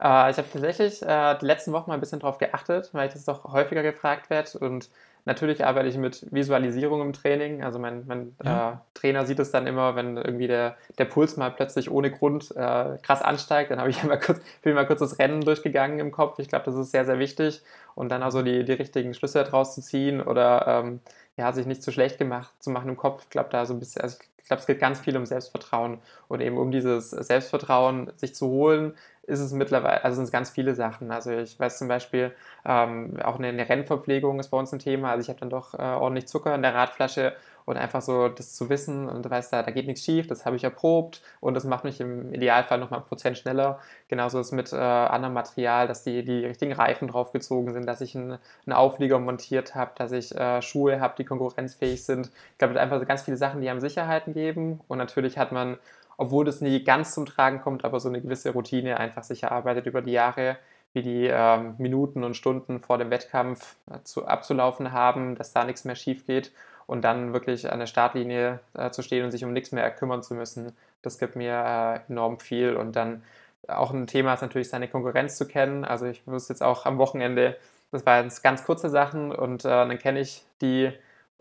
[0.00, 3.14] Äh, ich habe tatsächlich äh, die letzten Wochen mal ein bisschen darauf geachtet, weil ich
[3.14, 4.58] das doch häufiger gefragt werde.
[4.58, 4.88] Und
[5.24, 7.62] natürlich arbeite ich mit Visualisierung im Training.
[7.62, 8.72] Also mein, mein ja.
[8.72, 12.50] äh, Trainer sieht es dann immer, wenn irgendwie der, der Puls mal plötzlich ohne Grund
[12.56, 13.70] äh, krass ansteigt.
[13.70, 16.38] Dann habe ich immer kurz, bin mal kurz das Rennen durchgegangen im Kopf.
[16.38, 17.62] Ich glaube, das ist sehr, sehr wichtig.
[17.94, 21.00] Und dann also die, die richtigen Schlüsse daraus zu ziehen oder ähm,
[21.36, 23.22] ja, sich nicht zu schlecht gemacht zu machen im Kopf.
[23.22, 25.98] Ich glaube, da so ein bisschen, also ich glaube, es geht ganz viel um Selbstvertrauen
[26.28, 28.94] und eben um dieses Selbstvertrauen sich zu holen,
[29.26, 31.10] ist es mittlerweile, also sind es ganz viele Sachen.
[31.10, 32.32] Also ich weiß zum Beispiel,
[32.64, 35.10] ähm, auch eine, eine, Rennverpflegung ist bei uns ein Thema.
[35.10, 37.34] Also ich habe dann doch äh, ordentlich Zucker in der Radflasche
[37.64, 40.56] und einfach so das zu wissen und weißt, da, da geht nichts schief, das habe
[40.56, 43.78] ich erprobt und das macht mich im Idealfall nochmal ein Prozent schneller.
[44.08, 48.14] Genauso ist mit äh, anderem Material, dass die, die richtigen Reifen draufgezogen sind, dass ich
[48.14, 52.30] einen, einen Auflieger montiert habe, dass ich äh, Schuhe habe, die konkurrenzfähig sind.
[52.52, 55.78] Ich glaube, einfach so ganz viele Sachen, die einem Sicherheiten geben und natürlich hat man
[56.16, 59.86] obwohl das nie ganz zum Tragen kommt, aber so eine gewisse Routine einfach sich erarbeitet
[59.86, 60.58] über die Jahre,
[60.92, 65.64] wie die ähm, Minuten und Stunden vor dem Wettkampf äh, zu, abzulaufen haben, dass da
[65.64, 66.52] nichts mehr schief geht
[66.86, 70.22] und dann wirklich an der Startlinie äh, zu stehen und sich um nichts mehr kümmern
[70.22, 70.76] zu müssen.
[71.02, 73.22] Das gibt mir äh, enorm viel und dann
[73.68, 75.84] auch ein Thema ist natürlich seine Konkurrenz zu kennen.
[75.84, 77.56] Also ich wusste jetzt auch am Wochenende,
[77.90, 80.92] das waren ganz kurze Sachen und äh, dann kenne ich die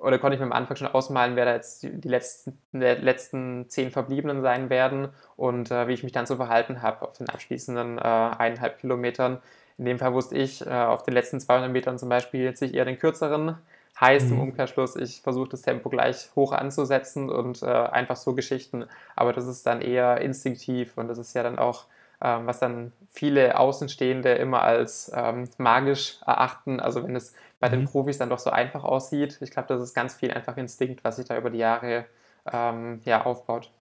[0.04, 3.70] oder konnte ich mir am Anfang schon ausmalen, wer da jetzt die letzten, die letzten
[3.70, 7.30] zehn Verbliebenen sein werden und äh, wie ich mich dann so verhalten habe auf den
[7.30, 9.39] abschließenden äh, eineinhalb Kilometern.
[9.78, 12.74] In dem Fall wusste ich, äh, auf den letzten 200 Metern zum Beispiel jetzt ich
[12.74, 13.58] eher den kürzeren.
[14.00, 14.34] Heißt mhm.
[14.34, 18.86] im Umkehrschluss, ich versuche das Tempo gleich hoch anzusetzen und äh, einfach so Geschichten.
[19.16, 21.86] Aber das ist dann eher instinktiv und das ist ja dann auch
[22.24, 26.80] ähm, was dann viele Außenstehende immer als ähm, magisch erachten.
[26.80, 27.74] Also wenn es bei mhm.
[27.74, 29.38] den Profis dann doch so einfach aussieht.
[29.42, 32.06] Ich glaube, das ist ganz viel einfach Instinkt, was sich da über die Jahre
[32.52, 33.72] ähm, ja, aufbaut.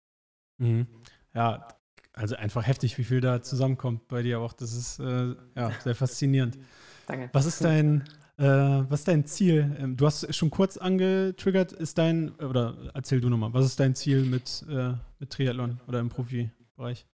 [0.58, 0.86] Mhm.
[1.34, 1.68] Ja,
[2.14, 4.52] also einfach heftig, wie viel da zusammenkommt bei dir auch.
[4.52, 6.58] Das ist äh, ja, sehr faszinierend.
[7.06, 7.30] Danke.
[7.32, 8.02] Was ist dein,
[8.38, 9.76] äh, was ist dein Ziel?
[9.78, 13.94] Ähm, du hast schon kurz angetriggert, ist dein, oder erzähl du nochmal, was ist dein
[13.94, 17.06] Ziel mit, äh, mit Triathlon oder im Profibereich?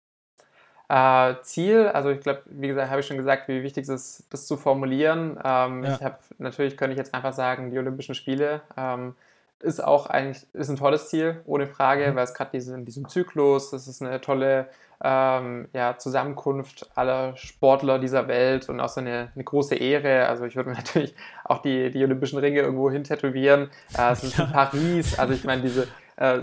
[0.88, 4.26] Äh, Ziel, also ich glaube, wie gesagt, habe ich schon gesagt, wie wichtig es ist,
[4.30, 5.38] das zu formulieren.
[5.44, 5.94] Ähm, ja.
[5.94, 9.14] Ich habe natürlich könnte ich jetzt einfach sagen, die Olympischen Spiele ähm,
[9.60, 12.16] ist auch eigentlich ist ein tolles Ziel, ohne Frage, mhm.
[12.16, 14.68] weil es gerade diese, in diesem Zyklus, das ist eine tolle
[15.02, 20.26] ähm, ja, Zusammenkunft aller Sportler dieser Welt und auch so eine, eine große Ehre.
[20.28, 23.70] Also ich würde mir natürlich auch die, die Olympischen Ringe irgendwo hin tätowieren.
[23.96, 26.38] Äh, es ist in Paris, also ich meine, diese äh,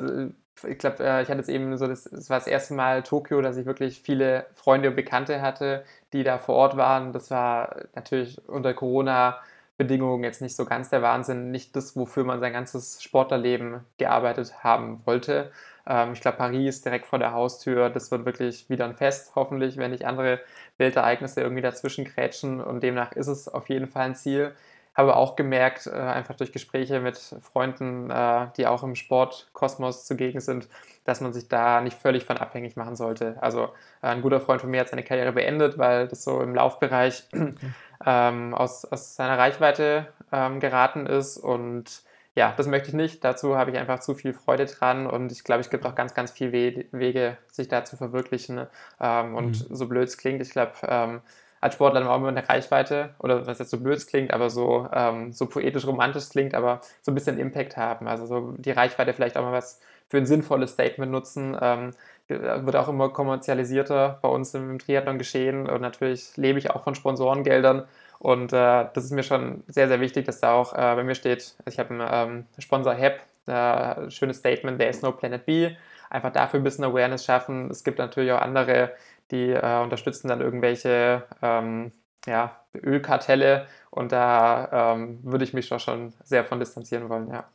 [0.67, 3.41] ich glaube, äh, ich hatte es eben so, das, das war das erste Mal Tokio,
[3.41, 7.11] dass ich wirklich viele Freunde und Bekannte hatte, die da vor Ort waren.
[7.13, 12.39] Das war natürlich unter Corona-Bedingungen jetzt nicht so ganz der Wahnsinn, nicht das, wofür man
[12.39, 15.51] sein ganzes Sportlerleben gearbeitet haben wollte.
[15.85, 19.77] Ähm, ich glaube, Paris direkt vor der Haustür, das wird wirklich wieder ein Fest, hoffentlich,
[19.77, 20.39] wenn nicht andere
[20.77, 22.61] Weltereignisse irgendwie dazwischen krätschen.
[22.61, 24.53] Und demnach ist es auf jeden Fall ein Ziel
[24.95, 30.39] habe auch gemerkt, äh, einfach durch Gespräche mit Freunden, äh, die auch im Sportkosmos zugegen
[30.39, 30.67] sind,
[31.03, 33.37] dass man sich da nicht völlig von abhängig machen sollte.
[33.41, 33.65] Also
[34.01, 37.27] äh, ein guter Freund von mir hat seine Karriere beendet, weil das so im Laufbereich
[38.05, 42.03] ähm, aus, aus seiner Reichweite ähm, geraten ist und
[42.35, 43.23] ja, das möchte ich nicht.
[43.23, 46.15] Dazu habe ich einfach zu viel Freude dran und ich glaube, es gibt auch ganz,
[46.15, 48.65] ganz viele Wege, sich da zu verwirklichen.
[48.99, 49.75] Ähm, und mhm.
[49.75, 51.21] so blöd es klingt, ich glaube, ähm,
[51.63, 54.87] als Sportler dann auch immer eine Reichweite oder was jetzt so blöd klingt, aber so,
[54.93, 58.07] ähm, so poetisch romantisch klingt, aber so ein bisschen Impact haben.
[58.07, 61.57] Also so die Reichweite vielleicht auch mal was für ein sinnvolles Statement nutzen.
[61.59, 61.91] Ähm,
[62.27, 66.95] wird auch immer kommerzialisierter bei uns im, Triathlon geschehen und natürlich lebe ich auch von
[66.95, 67.85] Sponsorengeldern
[68.19, 71.15] und äh, das ist mir schon sehr, sehr wichtig, dass da auch äh, bei mir
[71.15, 75.75] steht, ich habe einen ähm, Sponsor HEP, äh, schönes Statement, there is no Planet B,
[76.09, 77.69] einfach dafür ein bisschen Awareness schaffen.
[77.69, 78.91] Es gibt natürlich auch andere
[79.33, 81.91] die äh, unterstützen dann irgendwelche ähm,
[82.25, 87.49] ja, Ölkartelle und da ähm, würde ich mich doch schon sehr von distanzieren wollen, ja.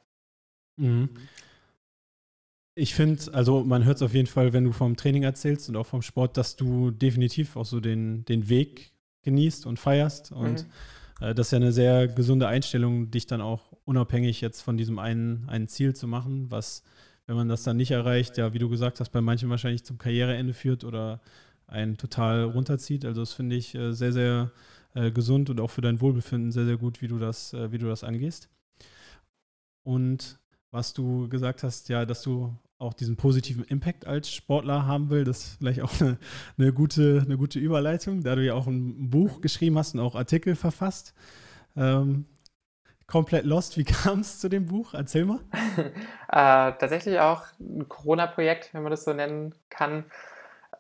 [0.77, 1.11] Mhm.
[2.75, 5.77] Ich finde, also man hört es auf jeden Fall, wenn du vom Training erzählst und
[5.77, 10.31] auch vom Sport, dass du definitiv auch so den, den Weg genießt und feierst.
[10.31, 10.65] Und
[11.21, 11.27] mhm.
[11.27, 15.01] äh, das ist ja eine sehr gesunde Einstellung, dich dann auch unabhängig jetzt von diesem
[15.01, 16.85] einen, einen Ziel zu machen, was,
[17.27, 19.99] wenn man das dann nicht erreicht, ja, wie du gesagt hast, bei manchen wahrscheinlich zum
[19.99, 21.21] Karriereende führt oder
[21.69, 23.05] einen total runterzieht.
[23.05, 24.51] Also das finde ich äh, sehr, sehr
[24.95, 27.79] äh, gesund und auch für dein Wohlbefinden sehr, sehr gut, wie du das, äh, wie
[27.79, 28.49] du das angehst.
[29.85, 30.39] Und
[30.71, 35.25] was du gesagt hast, ja, dass du auch diesen positiven Impact als Sportler haben will,
[35.25, 36.19] das ist vielleicht auch eine,
[36.59, 40.15] eine, gute, eine gute Überleitung, da du ja auch ein Buch geschrieben hast und auch
[40.15, 41.15] Artikel verfasst.
[41.77, 42.27] Ähm,
[43.07, 44.95] komplett lost, wie kam es zu dem Buch?
[44.95, 45.41] Erzähl mal.
[46.29, 50.05] äh, tatsächlich auch ein Corona-Projekt, wenn man das so nennen kann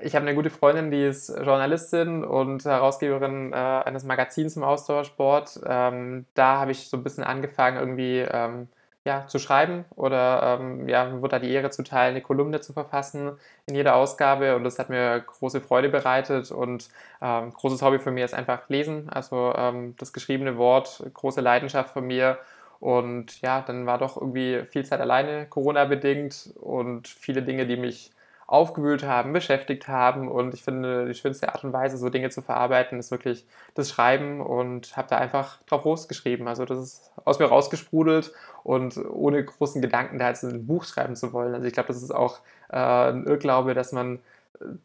[0.00, 5.60] ich habe eine gute Freundin, die ist Journalistin und Herausgeberin äh, eines Magazins im Ausdauersport.
[5.66, 8.68] Ähm, da habe ich so ein bisschen angefangen, irgendwie ähm,
[9.04, 13.32] ja, zu schreiben oder ähm, ja, wurde da die Ehre zuteil, eine Kolumne zu verfassen
[13.66, 16.88] in jeder Ausgabe und das hat mir große Freude bereitet und
[17.22, 21.92] ähm, großes Hobby für mich ist einfach Lesen, also ähm, das geschriebene Wort, große Leidenschaft
[21.92, 22.38] von mir
[22.80, 28.12] Und ja, dann war doch irgendwie viel Zeit alleine, Corona-bedingt und viele Dinge, die mich
[28.48, 30.26] aufgewühlt haben, beschäftigt haben.
[30.26, 33.90] Und ich finde, die schönste Art und Weise, so Dinge zu verarbeiten, ist wirklich das
[33.90, 36.48] Schreiben und habe da einfach drauf losgeschrieben.
[36.48, 38.32] Also das ist aus mir rausgesprudelt
[38.64, 41.54] und ohne großen Gedanken da jetzt ein Buch schreiben zu wollen.
[41.54, 42.40] Also ich glaube, das ist auch
[42.70, 44.18] äh, ein Irrglaube, dass man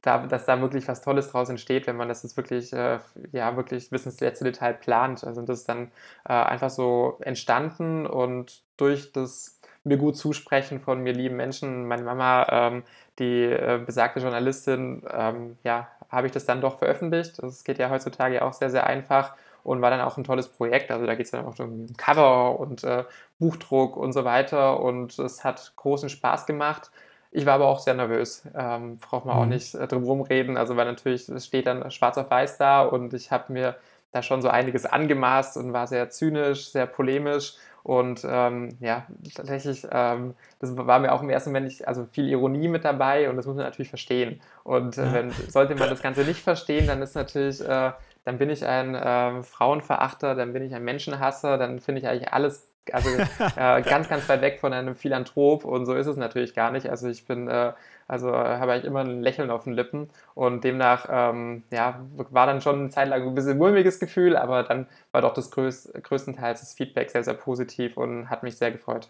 [0.01, 2.99] da, dass da wirklich was Tolles draus entsteht, wenn man das jetzt wirklich, äh,
[3.31, 5.23] ja, wirklich bis ins letzte Detail plant.
[5.23, 5.91] Also das ist dann
[6.27, 12.03] äh, einfach so entstanden und durch das mir gut zusprechen von mir lieben Menschen, meine
[12.03, 12.83] Mama, ähm,
[13.19, 17.41] die äh, besagte Journalistin, ähm, ja, habe ich das dann doch veröffentlicht.
[17.41, 19.33] Das geht ja heutzutage auch sehr, sehr einfach
[19.63, 20.91] und war dann auch ein tolles Projekt.
[20.91, 23.03] Also da geht es dann auch um Cover und äh,
[23.39, 26.91] Buchdruck und so weiter und es hat großen Spaß gemacht.
[27.31, 29.41] Ich war aber auch sehr nervös, ähm, braucht man mhm.
[29.41, 30.57] auch nicht äh, drum reden.
[30.57, 33.75] Also weil natürlich, es steht dann schwarz auf weiß da und ich habe mir
[34.11, 39.05] da schon so einiges angemaßt und war sehr zynisch, sehr polemisch und ähm, ja,
[39.35, 43.29] tatsächlich, ähm, das war mir auch im ersten Moment nicht, also viel Ironie mit dabei
[43.29, 44.41] und das muss man natürlich verstehen.
[44.63, 47.91] Und äh, wenn, sollte man das Ganze nicht verstehen, dann ist natürlich, äh,
[48.23, 52.31] dann bin ich ein äh, Frauenverachter, dann bin ich ein Menschenhasser, dann finde ich eigentlich
[52.31, 53.09] alles also
[53.55, 56.89] äh, ganz, ganz weit weg von einem Philanthrop und so ist es natürlich gar nicht.
[56.89, 57.73] Also ich bin, äh,
[58.07, 62.61] also habe eigentlich immer ein Lächeln auf den Lippen und demnach, ähm, ja, war dann
[62.61, 66.59] schon eine Zeit lang ein bisschen mulmiges Gefühl, aber dann war doch das größ größtenteils
[66.59, 69.09] das Feedback sehr, sehr positiv und hat mich sehr gefreut.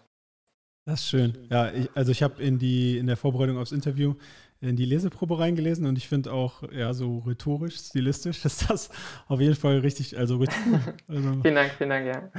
[0.86, 1.46] Das ist schön.
[1.50, 4.14] Ja, ich, also ich habe in die in der Vorbereitung aufs Interview
[4.60, 8.90] in die Leseprobe reingelesen und ich finde auch, ja, so rhetorisch, stilistisch ist das
[9.28, 10.44] auf jeden Fall richtig, also.
[11.08, 12.30] Also, vielen Dank, vielen Dank, ja.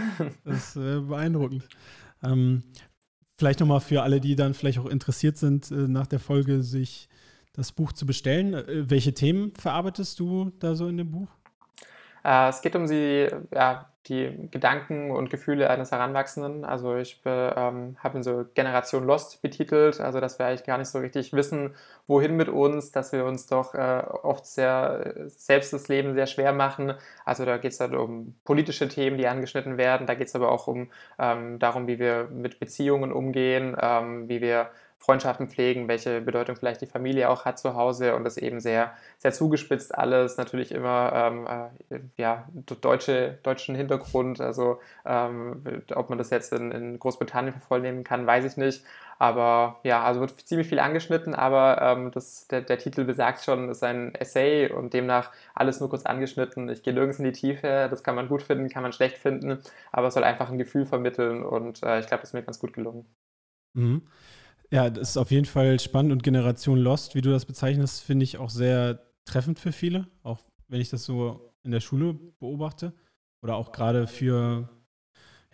[0.44, 1.68] Das ist äh, beeindruckend.
[2.24, 2.64] Ähm,
[3.38, 7.10] vielleicht nochmal für alle, die dann vielleicht auch interessiert sind, äh, nach der Folge sich
[7.54, 8.54] das Buch zu bestellen.
[8.54, 11.30] Äh, welche Themen verarbeitest du da so in dem Buch?
[12.26, 16.66] Äh, es geht um die, ja, die Gedanken und Gefühle eines Heranwachsenden.
[16.66, 20.90] Also ich ähm, habe ihn so Generation Lost betitelt, also dass wir eigentlich gar nicht
[20.90, 21.76] so richtig wissen,
[22.08, 26.54] wohin mit uns, dass wir uns doch äh, oft sehr selbst das Leben sehr schwer
[26.54, 26.94] machen.
[27.26, 30.08] Also da geht es dann um politische Themen, die angeschnitten werden.
[30.08, 34.42] Da geht es aber auch um ähm, darum, wie wir mit Beziehungen umgehen, ähm, wie
[34.42, 34.70] wir
[35.06, 38.94] Freundschaften pflegen, welche Bedeutung vielleicht die Familie auch hat zu Hause und das eben sehr,
[39.20, 41.48] sehr zugespitzt alles, natürlich immer ähm,
[41.90, 42.48] äh, ja,
[42.82, 45.62] deutsche, deutschen Hintergrund, also ähm,
[45.94, 48.84] ob man das jetzt in, in Großbritannien vervollnehmen kann, weiß ich nicht,
[49.20, 53.70] aber ja, also wird ziemlich viel angeschnitten, aber ähm, das, der, der Titel besagt schon,
[53.70, 56.68] es ist ein Essay und demnach alles nur kurz angeschnitten.
[56.70, 59.60] Ich gehe nirgends in die Tiefe, das kann man gut finden, kann man schlecht finden,
[59.92, 62.60] aber es soll einfach ein Gefühl vermitteln und äh, ich glaube, das ist mir ganz
[62.60, 63.06] gut gelungen.
[63.76, 64.02] Mhm.
[64.72, 68.24] Ja, das ist auf jeden Fall spannend und Generation Lost, wie du das bezeichnest, finde
[68.24, 72.94] ich auch sehr treffend für viele, auch wenn ich das so in der Schule beobachte
[73.42, 74.70] oder auch gerade für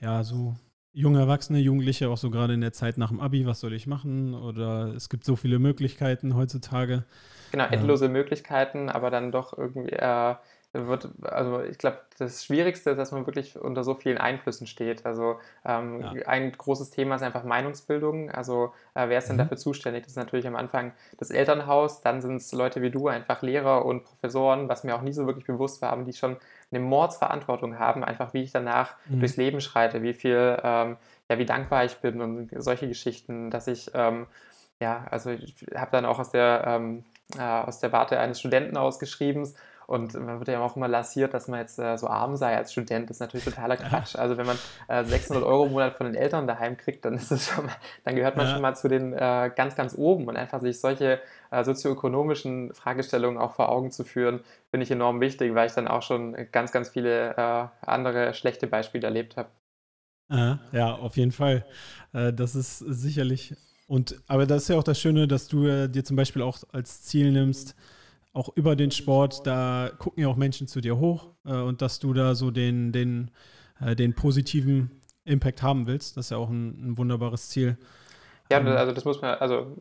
[0.01, 0.55] ja, so
[0.93, 3.87] junge Erwachsene, Jugendliche, auch so gerade in der Zeit nach dem Abi, was soll ich
[3.87, 4.33] machen?
[4.33, 7.05] Oder es gibt so viele Möglichkeiten heutzutage.
[7.51, 8.13] Genau, endlose ähm.
[8.13, 10.35] Möglichkeiten, aber dann doch irgendwie äh,
[10.73, 15.05] wird, also ich glaube, das Schwierigste ist, dass man wirklich unter so vielen Einflüssen steht.
[15.05, 16.27] Also ähm, ja.
[16.27, 18.31] ein großes Thema ist einfach Meinungsbildung.
[18.31, 19.39] Also äh, wer ist denn mhm.
[19.39, 20.03] dafür zuständig?
[20.03, 23.85] Das ist natürlich am Anfang das Elternhaus, dann sind es Leute wie du, einfach Lehrer
[23.85, 26.37] und Professoren, was mir auch nie so wirklich bewusst war, die schon
[26.71, 29.19] eine Mordsverantwortung haben, einfach wie ich danach mhm.
[29.19, 30.95] durchs Leben schreite, wie viel, ähm,
[31.29, 34.27] ja, wie dankbar ich bin und solche Geschichten, dass ich ähm,
[34.79, 37.03] ja, also ich habe dann auch aus der, ähm,
[37.37, 39.47] äh, aus der Warte eines Studenten ausgeschrieben
[39.91, 42.71] und man wird ja auch immer lassiert, dass man jetzt äh, so arm sei als
[42.71, 43.09] Student.
[43.09, 44.15] Das ist natürlich totaler Quatsch.
[44.15, 47.29] Also wenn man äh, 600 Euro im Monat von den Eltern daheim kriegt, dann ist
[47.29, 47.75] es schon mal,
[48.05, 48.53] dann gehört man ja.
[48.53, 51.19] schon mal zu den äh, ganz, ganz oben und einfach sich solche
[51.51, 54.39] äh, sozioökonomischen Fragestellungen auch vor Augen zu führen,
[54.69, 58.67] finde ich enorm wichtig, weil ich dann auch schon ganz, ganz viele äh, andere schlechte
[58.67, 59.49] Beispiele erlebt habe.
[60.71, 61.65] Ja, auf jeden Fall.
[62.13, 63.55] Äh, das ist sicherlich
[63.87, 67.01] und aber das ist ja auch das Schöne, dass du dir zum Beispiel auch als
[67.01, 67.75] Ziel nimmst,
[68.33, 71.99] auch über den Sport, da gucken ja auch Menschen zu dir hoch äh, und dass
[71.99, 73.31] du da so den, den,
[73.79, 74.91] äh, den positiven
[75.25, 77.77] Impact haben willst, das ist ja auch ein, ein wunderbares Ziel.
[78.51, 79.77] Ja, ähm, also das muss man, also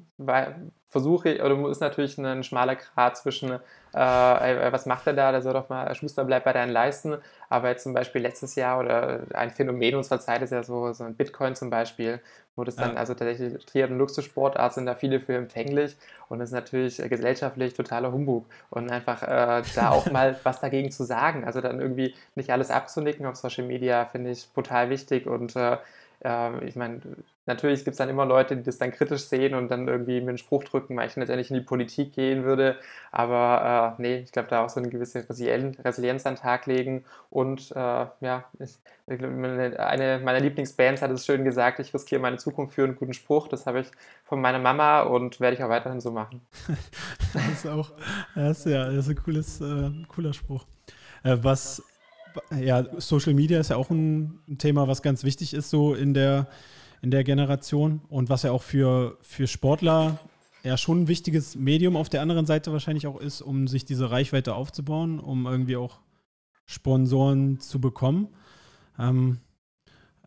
[0.88, 5.42] versuche ich, oder ist natürlich ein schmaler Grad zwischen, äh, was macht er da, der
[5.42, 7.16] soll doch mal, Schuster, bleib bei deinen Leisten,
[7.48, 11.04] aber jetzt zum Beispiel letztes Jahr oder ein Phänomen unserer Zeit ist ja so, so
[11.04, 12.20] ein Bitcoin zum Beispiel,
[12.54, 12.96] wo das dann, ja.
[12.98, 15.96] also tatsächlich Triathlon Luxussportart sind da viele für empfänglich
[16.28, 20.92] und das ist natürlich gesellschaftlich totaler Humbug und einfach äh, da auch mal was dagegen
[20.92, 25.26] zu sagen, also dann irgendwie nicht alles abzunicken auf Social Media, finde ich total wichtig
[25.26, 25.78] und äh,
[26.62, 27.00] ich meine,
[27.46, 30.28] natürlich gibt es dann immer Leute, die das dann kritisch sehen und dann irgendwie mir
[30.28, 32.76] einen Spruch drücken, weil ich letztendlich in die Politik gehen würde.
[33.10, 37.04] Aber äh, nee, ich glaube, da auch so eine gewisse Resilienz an den Tag legen.
[37.30, 38.78] Und äh, ja, ich,
[39.08, 43.48] eine meiner Lieblingsbands hat es schön gesagt, ich riskiere meine Zukunft für einen guten Spruch.
[43.48, 43.90] Das habe ich
[44.24, 46.42] von meiner Mama und werde ich auch weiterhin so machen.
[47.32, 47.92] das ist auch,
[48.34, 50.66] das ist ja, das ist ein cooles, äh, cooler Spruch.
[51.22, 51.82] Äh, was,
[52.56, 56.14] ja, Social Media ist ja auch ein, ein Thema, was ganz wichtig ist, so in
[56.14, 56.46] der
[57.02, 60.18] in der Generation und was ja auch für, für Sportler
[60.62, 64.10] ja schon ein wichtiges Medium auf der anderen Seite wahrscheinlich auch ist, um sich diese
[64.10, 66.00] Reichweite aufzubauen, um irgendwie auch
[66.66, 68.28] Sponsoren zu bekommen.
[68.98, 69.40] Ähm,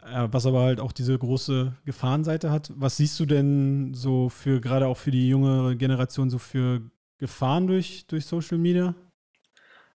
[0.05, 2.71] äh, was aber halt auch diese große Gefahrenseite hat.
[2.75, 6.81] Was siehst du denn so für, gerade auch für die junge Generation, so für
[7.19, 8.95] Gefahren durch, durch Social Media?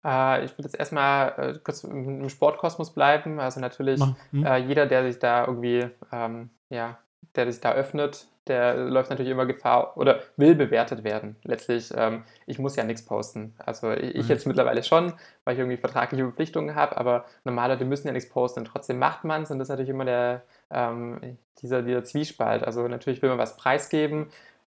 [0.04, 3.40] Äh, ich würde jetzt erstmal äh, kurz im Sportkosmos bleiben.
[3.40, 4.00] Also natürlich
[4.30, 4.46] hm.
[4.46, 6.98] äh, jeder, der sich da irgendwie, ähm, ja,
[7.34, 11.36] der sich da öffnet, der läuft natürlich immer Gefahr oder will bewertet werden.
[11.44, 13.54] Letztlich, ähm, ich muss ja nichts posten.
[13.58, 14.28] Also ich, ich, mhm.
[14.30, 15.12] jetzt mittlerweile schon,
[15.44, 18.98] weil ich irgendwie vertragliche Verpflichtungen habe, aber normale, die müssen ja nichts posten und trotzdem
[18.98, 22.64] macht man es und das ist natürlich immer der, ähm, dieser, dieser Zwiespalt.
[22.64, 24.28] Also natürlich will man was preisgeben,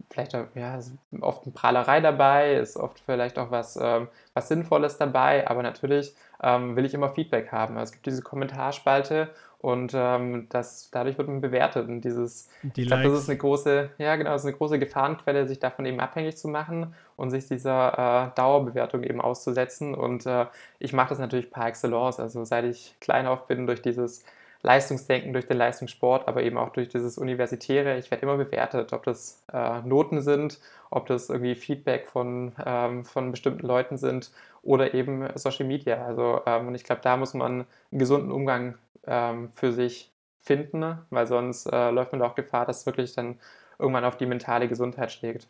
[0.10, 0.80] vielleicht ja,
[1.22, 6.16] oft eine Prahlerei dabei, ist oft vielleicht auch was, ähm, was Sinnvolles dabei, aber natürlich
[6.41, 7.78] ähm, will ich immer Feedback haben.
[7.78, 9.30] Also es gibt diese Kommentarspalte
[9.68, 11.89] und ähm, das, dadurch wird man bewertet.
[11.89, 14.80] Und dieses, Die ich glaube, das ist eine große, ja genau, das ist eine große
[14.80, 19.93] Gefahrenquelle, sich davon eben abhängig zu machen und sich dieser äh, Dauerbewertung eben auszusetzen.
[19.93, 20.45] Und äh,
[20.80, 22.18] ich mache das natürlich par excellence.
[22.18, 24.24] Also seit ich klein auf bin, durch dieses
[24.68, 27.97] Leistungsdenken, durch den Leistungssport, aber eben auch durch dieses Universitäre.
[27.97, 30.59] Ich werde immer bewertet, ob das äh, Noten sind,
[30.89, 34.30] ob das irgendwie Feedback von, ähm, von bestimmten Leuten sind
[34.63, 36.05] oder eben Social Media.
[36.05, 40.11] Also, ähm, und ich glaube, da muss man einen gesunden Umgang ähm, für sich
[40.41, 43.39] finden, weil sonst äh, läuft man doch Gefahr, dass es wirklich dann
[43.80, 45.47] irgendwann auf die mentale Gesundheit schlägt.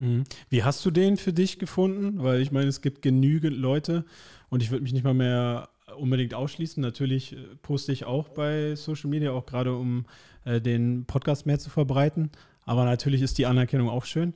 [0.00, 0.24] Mhm.
[0.48, 2.24] Wie hast du den für dich gefunden?
[2.24, 4.04] Weil ich meine, es gibt genügend Leute
[4.48, 5.68] und ich würde mich nicht mal mehr
[5.98, 6.80] unbedingt ausschließen.
[6.80, 10.06] Natürlich äh, poste ich auch bei Social Media, auch gerade um
[10.44, 12.30] äh, den Podcast mehr zu verbreiten.
[12.64, 14.34] Aber natürlich ist die Anerkennung auch schön.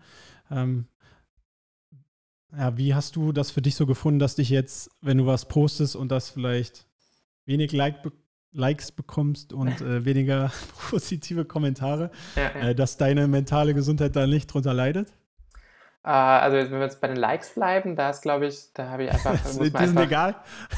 [0.51, 0.87] Ähm,
[2.57, 5.49] ja, wie hast du das für dich so gefunden, dass dich jetzt, wenn du was
[5.49, 6.87] postest und das vielleicht
[7.47, 7.97] wenig like,
[8.53, 10.53] Likes bekommst und äh, weniger
[10.91, 12.69] positive Kommentare, ja, ja.
[12.69, 15.13] Äh, dass deine mentale Gesundheit da nicht drunter leidet?
[16.05, 19.05] Äh, also wenn wir jetzt bei den Likes bleiben, da ist glaube ich, da habe
[19.05, 19.33] ich einfach.
[19.33, 20.35] die sind einfach, egal?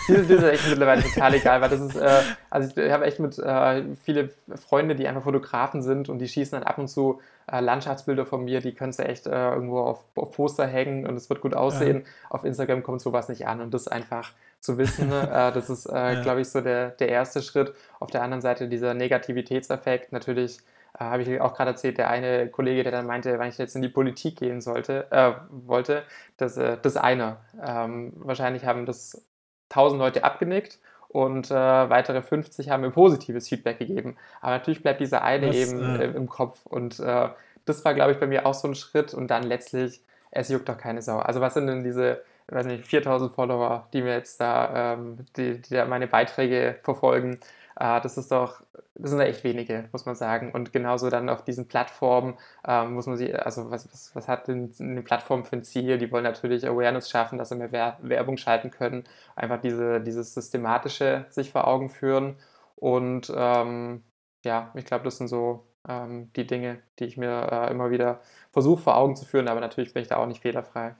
[0.08, 2.20] Die sind, echt mittlerweile total egal, weil das ist, äh,
[2.50, 6.58] also ich habe echt mit äh, viele Freunde, die einfach Fotografen sind und die schießen
[6.58, 7.20] dann ab und zu
[7.50, 11.16] äh, Landschaftsbilder von mir, die kannst du echt äh, irgendwo auf, auf, Poster hängen und
[11.16, 12.02] es wird gut aussehen.
[12.04, 12.30] Ja.
[12.30, 15.86] Auf Instagram kommt sowas nicht an und das einfach zu wissen, ne, äh, das ist,
[15.90, 16.20] ja.
[16.22, 17.74] glaube ich, so der, der erste Schritt.
[18.00, 22.48] Auf der anderen Seite dieser Negativitätseffekt natürlich äh, habe ich auch gerade erzählt, der eine
[22.48, 26.04] Kollege, der dann meinte, wenn ich jetzt in die Politik gehen sollte, äh, wollte,
[26.36, 27.38] das, äh, das eine.
[27.64, 29.24] Ähm, wahrscheinlich haben das
[29.70, 30.78] 1000 Leute abgenickt
[31.08, 34.16] und äh, weitere 50 haben mir positives Feedback gegeben.
[34.40, 37.28] Aber natürlich bleibt dieser eine Was, eben äh, im Kopf und äh,
[37.64, 40.68] das war, glaube ich, bei mir auch so ein Schritt und dann letztlich, es juckt
[40.68, 41.18] doch keine Sau.
[41.18, 45.60] Also was sind denn diese, weiß nicht, 4000 Follower, die mir jetzt da, ähm, die,
[45.60, 47.38] die da meine Beiträge verfolgen?
[47.76, 48.62] Äh, das ist doch,
[48.94, 50.52] das sind echt wenige, muss man sagen.
[50.52, 52.34] Und genauso dann auf diesen Plattformen
[52.66, 55.98] äh, muss man sich, also was, was, was hat denn eine Plattform für ein Ziel?
[55.98, 59.04] Die wollen natürlich Awareness schaffen, dass sie mehr Wer Werbung schalten können,
[59.36, 62.36] einfach diese, dieses Systematische sich vor Augen führen.
[62.76, 64.02] Und ähm,
[64.44, 68.20] ja, ich glaube, das sind so ähm, die Dinge, die ich mir äh, immer wieder
[68.52, 70.94] versuche vor Augen zu führen, aber natürlich bin ich da auch nicht fehlerfrei.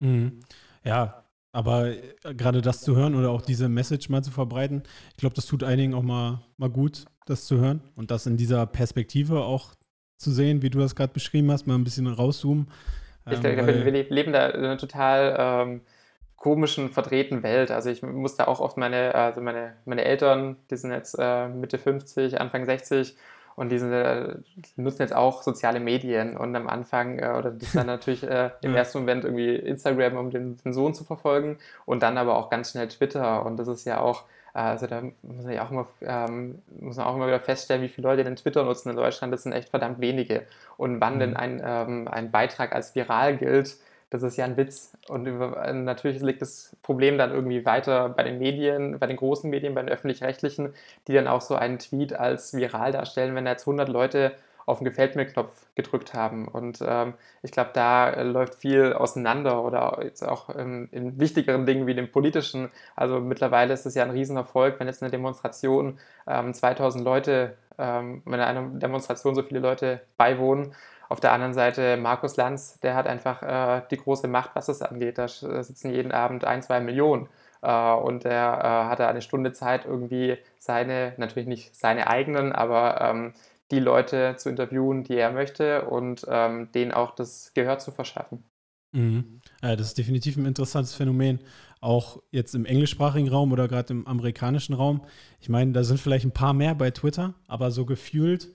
[0.00, 0.40] Mhm.
[0.84, 1.21] Ja,
[1.52, 5.34] aber äh, gerade das zu hören oder auch diese Message mal zu verbreiten, ich glaube,
[5.34, 9.44] das tut einigen auch mal, mal gut, das zu hören und das in dieser Perspektive
[9.44, 9.74] auch
[10.16, 12.68] zu sehen, wie du das gerade beschrieben hast, mal ein bisschen rauszoomen.
[13.30, 15.80] Ich ähm, glaube, wir leben da in einer total ähm,
[16.36, 17.70] komischen, verdrehten Welt.
[17.70, 21.48] Also ich muss da auch oft meine, also meine, meine Eltern, die sind jetzt äh,
[21.48, 23.16] Mitte 50, Anfang 60
[23.56, 24.34] und die, sind, äh,
[24.76, 26.36] nutzen jetzt auch soziale Medien.
[26.36, 28.78] Und am Anfang, äh, oder das ist dann natürlich äh, im ja.
[28.78, 31.58] ersten Moment irgendwie Instagram, um den, den, Sohn zu verfolgen.
[31.84, 33.44] Und dann aber auch ganz schnell Twitter.
[33.44, 34.24] Und das ist ja auch,
[34.54, 37.82] äh, also da muss man ja auch immer, ähm, muss man auch immer wieder feststellen,
[37.82, 40.42] wie viele Leute den Twitter nutzen in Deutschland, das sind echt verdammt wenige.
[40.76, 41.20] Und wann mhm.
[41.20, 43.76] denn ein, ähm, ein Beitrag als viral gilt,
[44.12, 44.92] das ist ja ein Witz.
[45.08, 49.48] Und über, natürlich liegt das Problem dann irgendwie weiter bei den Medien, bei den großen
[49.48, 50.74] Medien, bei den öffentlich-rechtlichen,
[51.08, 53.34] die dann auch so einen Tweet als viral darstellen.
[53.34, 54.32] Wenn da jetzt 100 Leute
[54.66, 56.46] auf den Gefällt mir-Knopf gedrückt haben.
[56.46, 61.66] Und ähm, ich glaube, da äh, läuft viel auseinander oder jetzt auch ähm, in wichtigeren
[61.66, 62.70] Dingen wie dem politischen.
[62.94, 68.22] Also mittlerweile ist es ja ein Riesenerfolg, wenn jetzt eine Demonstration 2000 ähm, Leute, ähm,
[68.24, 70.74] wenn einer Demonstration so viele Leute beiwohnen.
[71.12, 74.80] Auf der anderen Seite Markus Lanz, der hat einfach äh, die große Macht, was das
[74.80, 75.18] angeht.
[75.18, 77.28] Da sitzen jeden Abend ein, zwei Millionen.
[77.60, 82.98] Äh, und er äh, hatte eine Stunde Zeit, irgendwie seine, natürlich nicht seine eigenen, aber
[83.02, 83.34] ähm,
[83.70, 88.42] die Leute zu interviewen, die er möchte und ähm, denen auch das Gehör zu verschaffen.
[88.92, 89.42] Mhm.
[89.62, 91.40] Ja, das ist definitiv ein interessantes Phänomen,
[91.82, 95.04] auch jetzt im englischsprachigen Raum oder gerade im amerikanischen Raum.
[95.40, 98.48] Ich meine, da sind vielleicht ein paar mehr bei Twitter, aber so gefühlt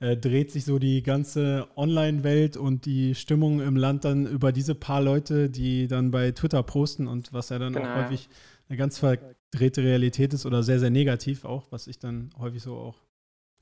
[0.00, 4.74] äh, dreht sich so die ganze Online-Welt und die Stimmung im Land dann über diese
[4.74, 7.88] paar Leute, die dann bei Twitter posten und was ja dann genau.
[7.88, 8.28] auch häufig
[8.68, 12.76] eine ganz verdrehte Realität ist oder sehr, sehr negativ auch, was ich dann häufig so
[12.76, 13.02] auch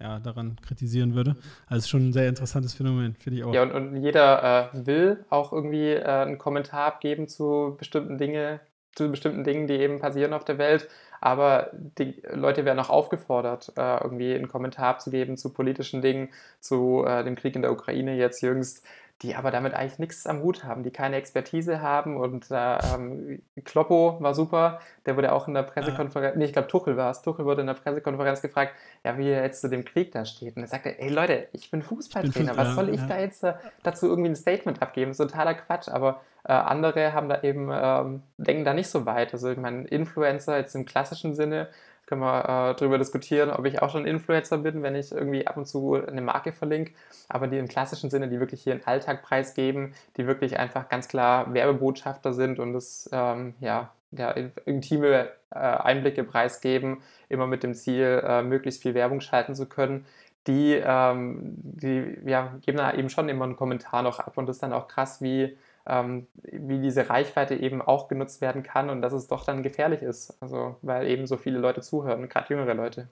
[0.01, 1.37] ja, daran kritisieren würde.
[1.67, 3.55] Also schon ein sehr interessantes Phänomen, finde ich auch.
[3.55, 8.61] Ja, und, und jeder äh, will auch irgendwie äh, einen Kommentar abgeben zu bestimmten Dingen,
[8.95, 10.89] zu bestimmten Dingen, die eben passieren auf der Welt.
[11.27, 16.29] Aber die Leute werden auch aufgefordert, äh, irgendwie einen Kommentar abzugeben zu politischen Dingen,
[16.61, 18.15] zu äh, dem Krieg in der Ukraine.
[18.15, 18.87] Jetzt jüngst
[19.23, 22.17] die aber damit eigentlich nichts am Hut haben, die keine Expertise haben.
[22.17, 26.39] Und äh, ähm, Kloppo war super, der wurde auch in der Pressekonferenz, ah.
[26.39, 29.43] nee, ich glaube Tuchel war es, Tuchel wurde in der Pressekonferenz gefragt, ja, wie er
[29.43, 30.57] jetzt zu dem Krieg da steht.
[30.57, 33.07] Und er sagte, ey Leute, ich bin Fußballtrainer, ich bin was soll ich ja.
[33.07, 35.11] da jetzt äh, dazu irgendwie ein Statement abgeben?
[35.11, 39.07] Das ist totaler Quatsch, aber äh, andere haben da eben, ähm, denken da nicht so
[39.07, 39.33] weit.
[39.33, 41.69] Also ich meine, Influencer jetzt im klassischen Sinne,
[42.07, 45.57] können wir äh, darüber diskutieren, ob ich auch schon Influencer bin, wenn ich irgendwie ab
[45.57, 46.93] und zu eine Marke verlinke.
[47.29, 51.09] Aber die im klassischen Sinne, die wirklich hier einen Alltag preisgeben, die wirklich einfach ganz
[51.09, 54.31] klar Werbebotschafter sind und das ähm, ja, ja,
[54.65, 60.07] intime äh, Einblicke preisgeben, immer mit dem Ziel, äh, möglichst viel Werbung schalten zu können.
[60.47, 64.57] Die, ähm, die ja, geben da eben schon immer einen Kommentar noch ab und das
[64.57, 65.57] ist dann auch krass, wie
[65.87, 70.03] ähm, wie diese Reichweite eben auch genutzt werden kann und dass es doch dann gefährlich
[70.03, 70.37] ist.
[70.41, 73.09] Also, weil eben so viele Leute zuhören, gerade jüngere Leute.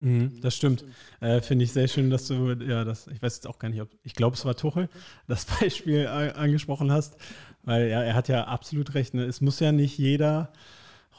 [0.00, 0.84] Mhm, das stimmt.
[1.20, 3.80] Äh, Finde ich sehr schön, dass du, ja, das, ich weiß jetzt auch gar nicht,
[3.80, 4.88] ob, ich glaube, es war Tuchel,
[5.26, 7.16] das Beispiel angesprochen hast,
[7.64, 9.14] weil ja, er hat ja absolut recht.
[9.14, 9.24] Ne?
[9.24, 10.52] Es muss ja nicht jeder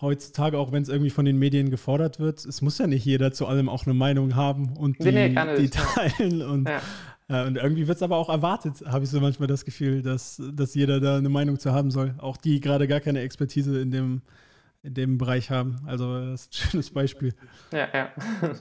[0.01, 3.33] heutzutage, auch wenn es irgendwie von den Medien gefordert wird, es muss ja nicht jeder
[3.33, 6.41] zu allem auch eine Meinung haben und die, nee, nee, die teilen.
[6.41, 6.81] Und ja.
[7.29, 10.41] Ja, und irgendwie wird es aber auch erwartet, habe ich so manchmal das Gefühl, dass,
[10.53, 12.15] dass jeder da eine Meinung zu haben soll.
[12.17, 14.21] Auch die gerade gar keine Expertise in dem,
[14.81, 15.79] in dem Bereich haben.
[15.85, 17.35] Also das ist ein schönes Beispiel.
[17.71, 18.09] Ja, ja.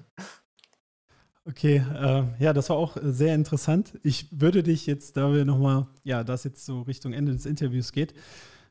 [1.44, 3.98] Okay, äh, ja, das war auch sehr interessant.
[4.02, 7.92] Ich würde dich jetzt, da wir nochmal, ja, das jetzt so Richtung Ende des Interviews
[7.92, 8.12] geht,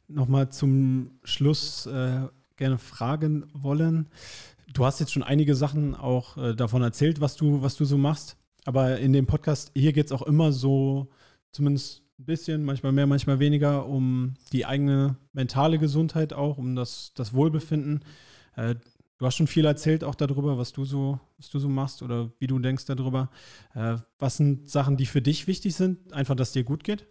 [0.08, 4.10] nochmal zum Schluss äh, gerne fragen wollen.
[4.74, 7.98] Du hast jetzt schon einige Sachen auch äh, davon erzählt, was du, was du so
[7.98, 8.38] machst.
[8.68, 11.08] Aber in dem Podcast hier geht es auch immer so,
[11.52, 17.14] zumindest ein bisschen, manchmal mehr, manchmal weniger, um die eigene mentale Gesundheit auch, um das,
[17.16, 18.04] das Wohlbefinden.
[18.58, 18.76] Äh,
[19.20, 22.30] du hast schon viel erzählt auch darüber, was du so, was du so machst oder
[22.40, 23.30] wie du denkst darüber.
[23.74, 26.12] Äh, was sind Sachen, die für dich wichtig sind?
[26.12, 27.08] Einfach, dass dir gut geht?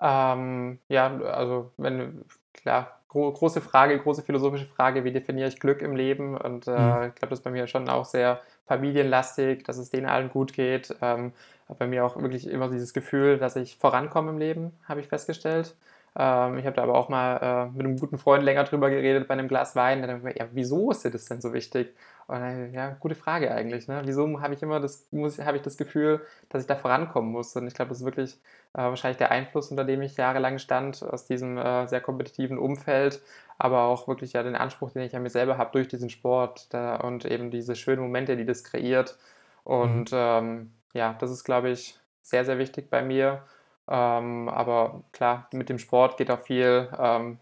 [0.00, 5.80] Ähm, ja, also wenn, klar, gro große Frage, große philosophische Frage, wie definiere ich Glück
[5.80, 6.36] im Leben?
[6.36, 7.08] Und äh, mhm.
[7.08, 10.52] ich glaube, das ist bei mir schon auch sehr familienlastig, dass es denen allen gut
[10.52, 10.94] geht.
[11.00, 11.32] Ähm,
[11.78, 15.74] bei mir auch wirklich immer dieses Gefühl, dass ich vorankomme im Leben, habe ich festgestellt.
[16.16, 19.28] Ähm, ich habe da aber auch mal äh, mit einem guten Freund länger drüber geredet
[19.28, 20.02] bei einem Glas Wein.
[20.02, 21.94] Dann, ja, wieso ist dir das denn so wichtig?
[22.28, 23.88] Dann, ja, gute Frage eigentlich.
[23.88, 24.02] Ne?
[24.04, 27.54] Wieso habe ich immer das, muss, habe ich das Gefühl, dass ich da vorankommen muss?
[27.56, 28.34] Und ich glaube, das ist wirklich
[28.74, 33.20] äh, wahrscheinlich der Einfluss, unter dem ich jahrelang stand, aus diesem äh, sehr kompetitiven Umfeld,
[33.58, 36.72] aber auch wirklich ja den Anspruch, den ich an mir selber habe durch diesen Sport
[36.74, 39.18] da, und eben diese schönen Momente, die das kreiert.
[39.64, 40.18] Und mhm.
[40.18, 43.42] ähm, ja, das ist, glaube ich, sehr, sehr wichtig bei mir.
[43.88, 47.38] Ähm, aber klar, mit dem Sport geht auch viel, ähm,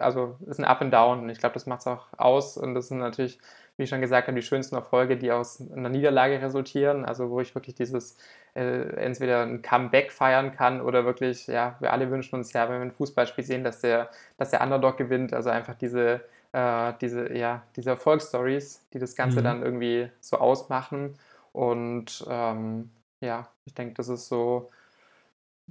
[0.00, 2.74] also ist ein Up and Down und ich glaube, das macht es auch aus und
[2.74, 3.38] das sind natürlich,
[3.78, 7.40] wie ich schon gesagt habe, die schönsten Erfolge, die aus einer Niederlage resultieren, also wo
[7.40, 8.18] ich wirklich dieses
[8.54, 12.80] äh, entweder ein Comeback feiern kann oder wirklich, ja, wir alle wünschen uns ja, wenn
[12.80, 16.20] wir ein Fußballspiel sehen, dass der, dass der Underdog gewinnt, also einfach diese,
[16.52, 19.44] äh, diese, ja, diese Erfolgsstories, die das Ganze mhm.
[19.44, 21.16] dann irgendwie so ausmachen.
[21.52, 24.70] Und ähm, ja, ich denke, das ist so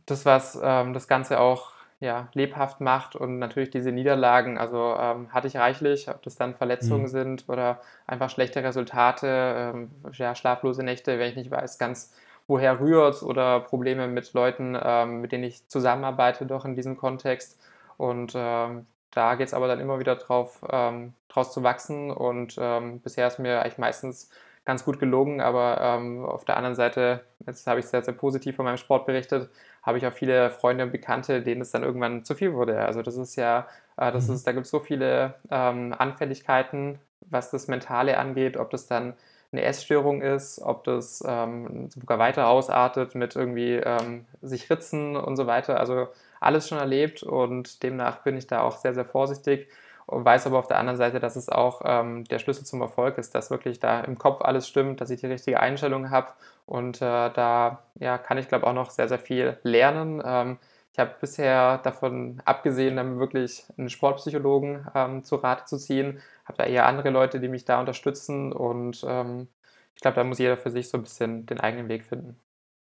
[0.06, 5.34] das, was ähm, das Ganze auch ja, lebhaft macht und natürlich diese Niederlagen, also ähm,
[5.34, 7.08] hatte ich reichlich, ob das dann Verletzungen mhm.
[7.08, 12.14] sind oder einfach schlechte Resultate, ähm, ja, schlaflose Nächte, wenn ich nicht weiß, ganz
[12.46, 17.60] woher rührt oder Probleme mit Leuten, ähm, mit denen ich zusammenarbeite, doch in diesem Kontext.
[17.98, 22.56] Und ähm, da geht es aber dann immer wieder drauf, ähm, draus zu wachsen und
[22.60, 24.30] ähm, bisher ist mir eigentlich meistens
[24.68, 28.58] ganz gut gelungen, aber ähm, auf der anderen Seite, jetzt habe ich sehr, sehr positiv
[28.58, 29.50] von meinem Sport berichtet,
[29.82, 32.86] habe ich auch viele Freunde und Bekannte, denen es dann irgendwann zu viel wurde.
[32.86, 33.66] Also das ist ja,
[33.96, 34.36] äh, das mhm.
[34.36, 39.14] ist, da gibt es so viele ähm, Anfälligkeiten, was das Mentale angeht, ob das dann
[39.54, 45.38] eine Essstörung ist, ob das ähm, sogar weiter ausartet mit irgendwie ähm, sich ritzen und
[45.38, 45.80] so weiter.
[45.80, 46.10] Also
[46.42, 49.70] alles schon erlebt und demnach bin ich da auch sehr, sehr vorsichtig
[50.08, 53.18] und weiß aber auf der anderen Seite, dass es auch ähm, der Schlüssel zum Erfolg
[53.18, 56.34] ist, dass wirklich da im Kopf alles stimmt, dass ich die richtige Einstellung habe
[56.66, 60.22] und äh, da ja, kann ich glaube auch noch sehr, sehr viel lernen.
[60.26, 60.58] Ähm,
[60.94, 66.58] ich habe bisher davon abgesehen, dann wirklich einen Sportpsychologen ähm, zu Rate zu ziehen, habe
[66.58, 69.50] da eher andere Leute, die mich da unterstützen und ähm,
[69.96, 72.40] ich glaube, da muss jeder für sich so ein bisschen den eigenen Weg finden.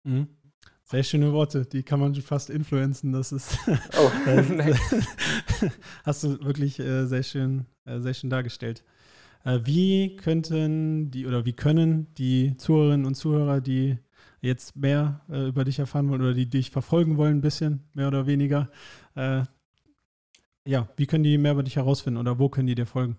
[0.05, 0.40] Mhm.
[0.91, 3.13] Sehr schöne Worte, die kann man fast influenzen.
[3.13, 3.57] Das ist.
[3.97, 4.77] Oh, nein.
[6.05, 8.83] hast du wirklich äh, sehr schön, äh, sehr schön dargestellt.
[9.45, 13.99] Äh, wie könnten die oder wie können die Zuhörerinnen und Zuhörer, die
[14.41, 18.27] jetzt mehr über dich erfahren wollen oder die dich verfolgen wollen, ein bisschen, mehr oder
[18.27, 18.71] weniger,
[19.15, 23.19] ja, wie können die mehr über dich herausfinden oder wo können die dir folgen?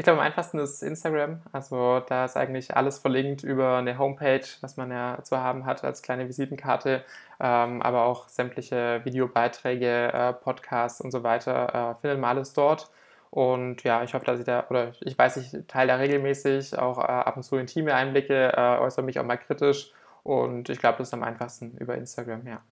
[0.00, 1.42] Ich glaube, am einfachsten ist Instagram.
[1.52, 5.84] Also da ist eigentlich alles verlinkt über eine Homepage, was man ja zu haben hat
[5.84, 7.04] als kleine Visitenkarte,
[7.38, 12.90] ähm, aber auch sämtliche Videobeiträge, äh, Podcasts und so weiter äh, findet man alles dort.
[13.28, 16.96] Und ja, ich hoffe, dass ich da, oder ich weiß, ich teile da regelmäßig auch
[16.96, 19.92] äh, ab und zu intime Einblicke, äh, äußere mich auch mal kritisch.
[20.22, 22.62] Und ich glaube, das ist am einfachsten über Instagram, ja.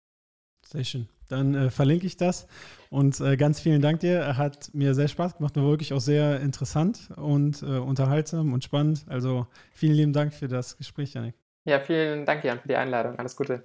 [0.71, 1.09] Sehr schön.
[1.31, 2.47] Dann äh, verlinke ich das.
[2.91, 4.37] Und äh, ganz vielen Dank dir.
[4.37, 9.07] Hat mir sehr Spaß gemacht, war wirklich auch sehr interessant und äh, unterhaltsam und spannend.
[9.09, 11.35] Also vielen lieben Dank für das Gespräch, Janik.
[11.65, 13.19] Ja, vielen Dank, Jan, für die Einladung.
[13.19, 13.65] Alles Gute.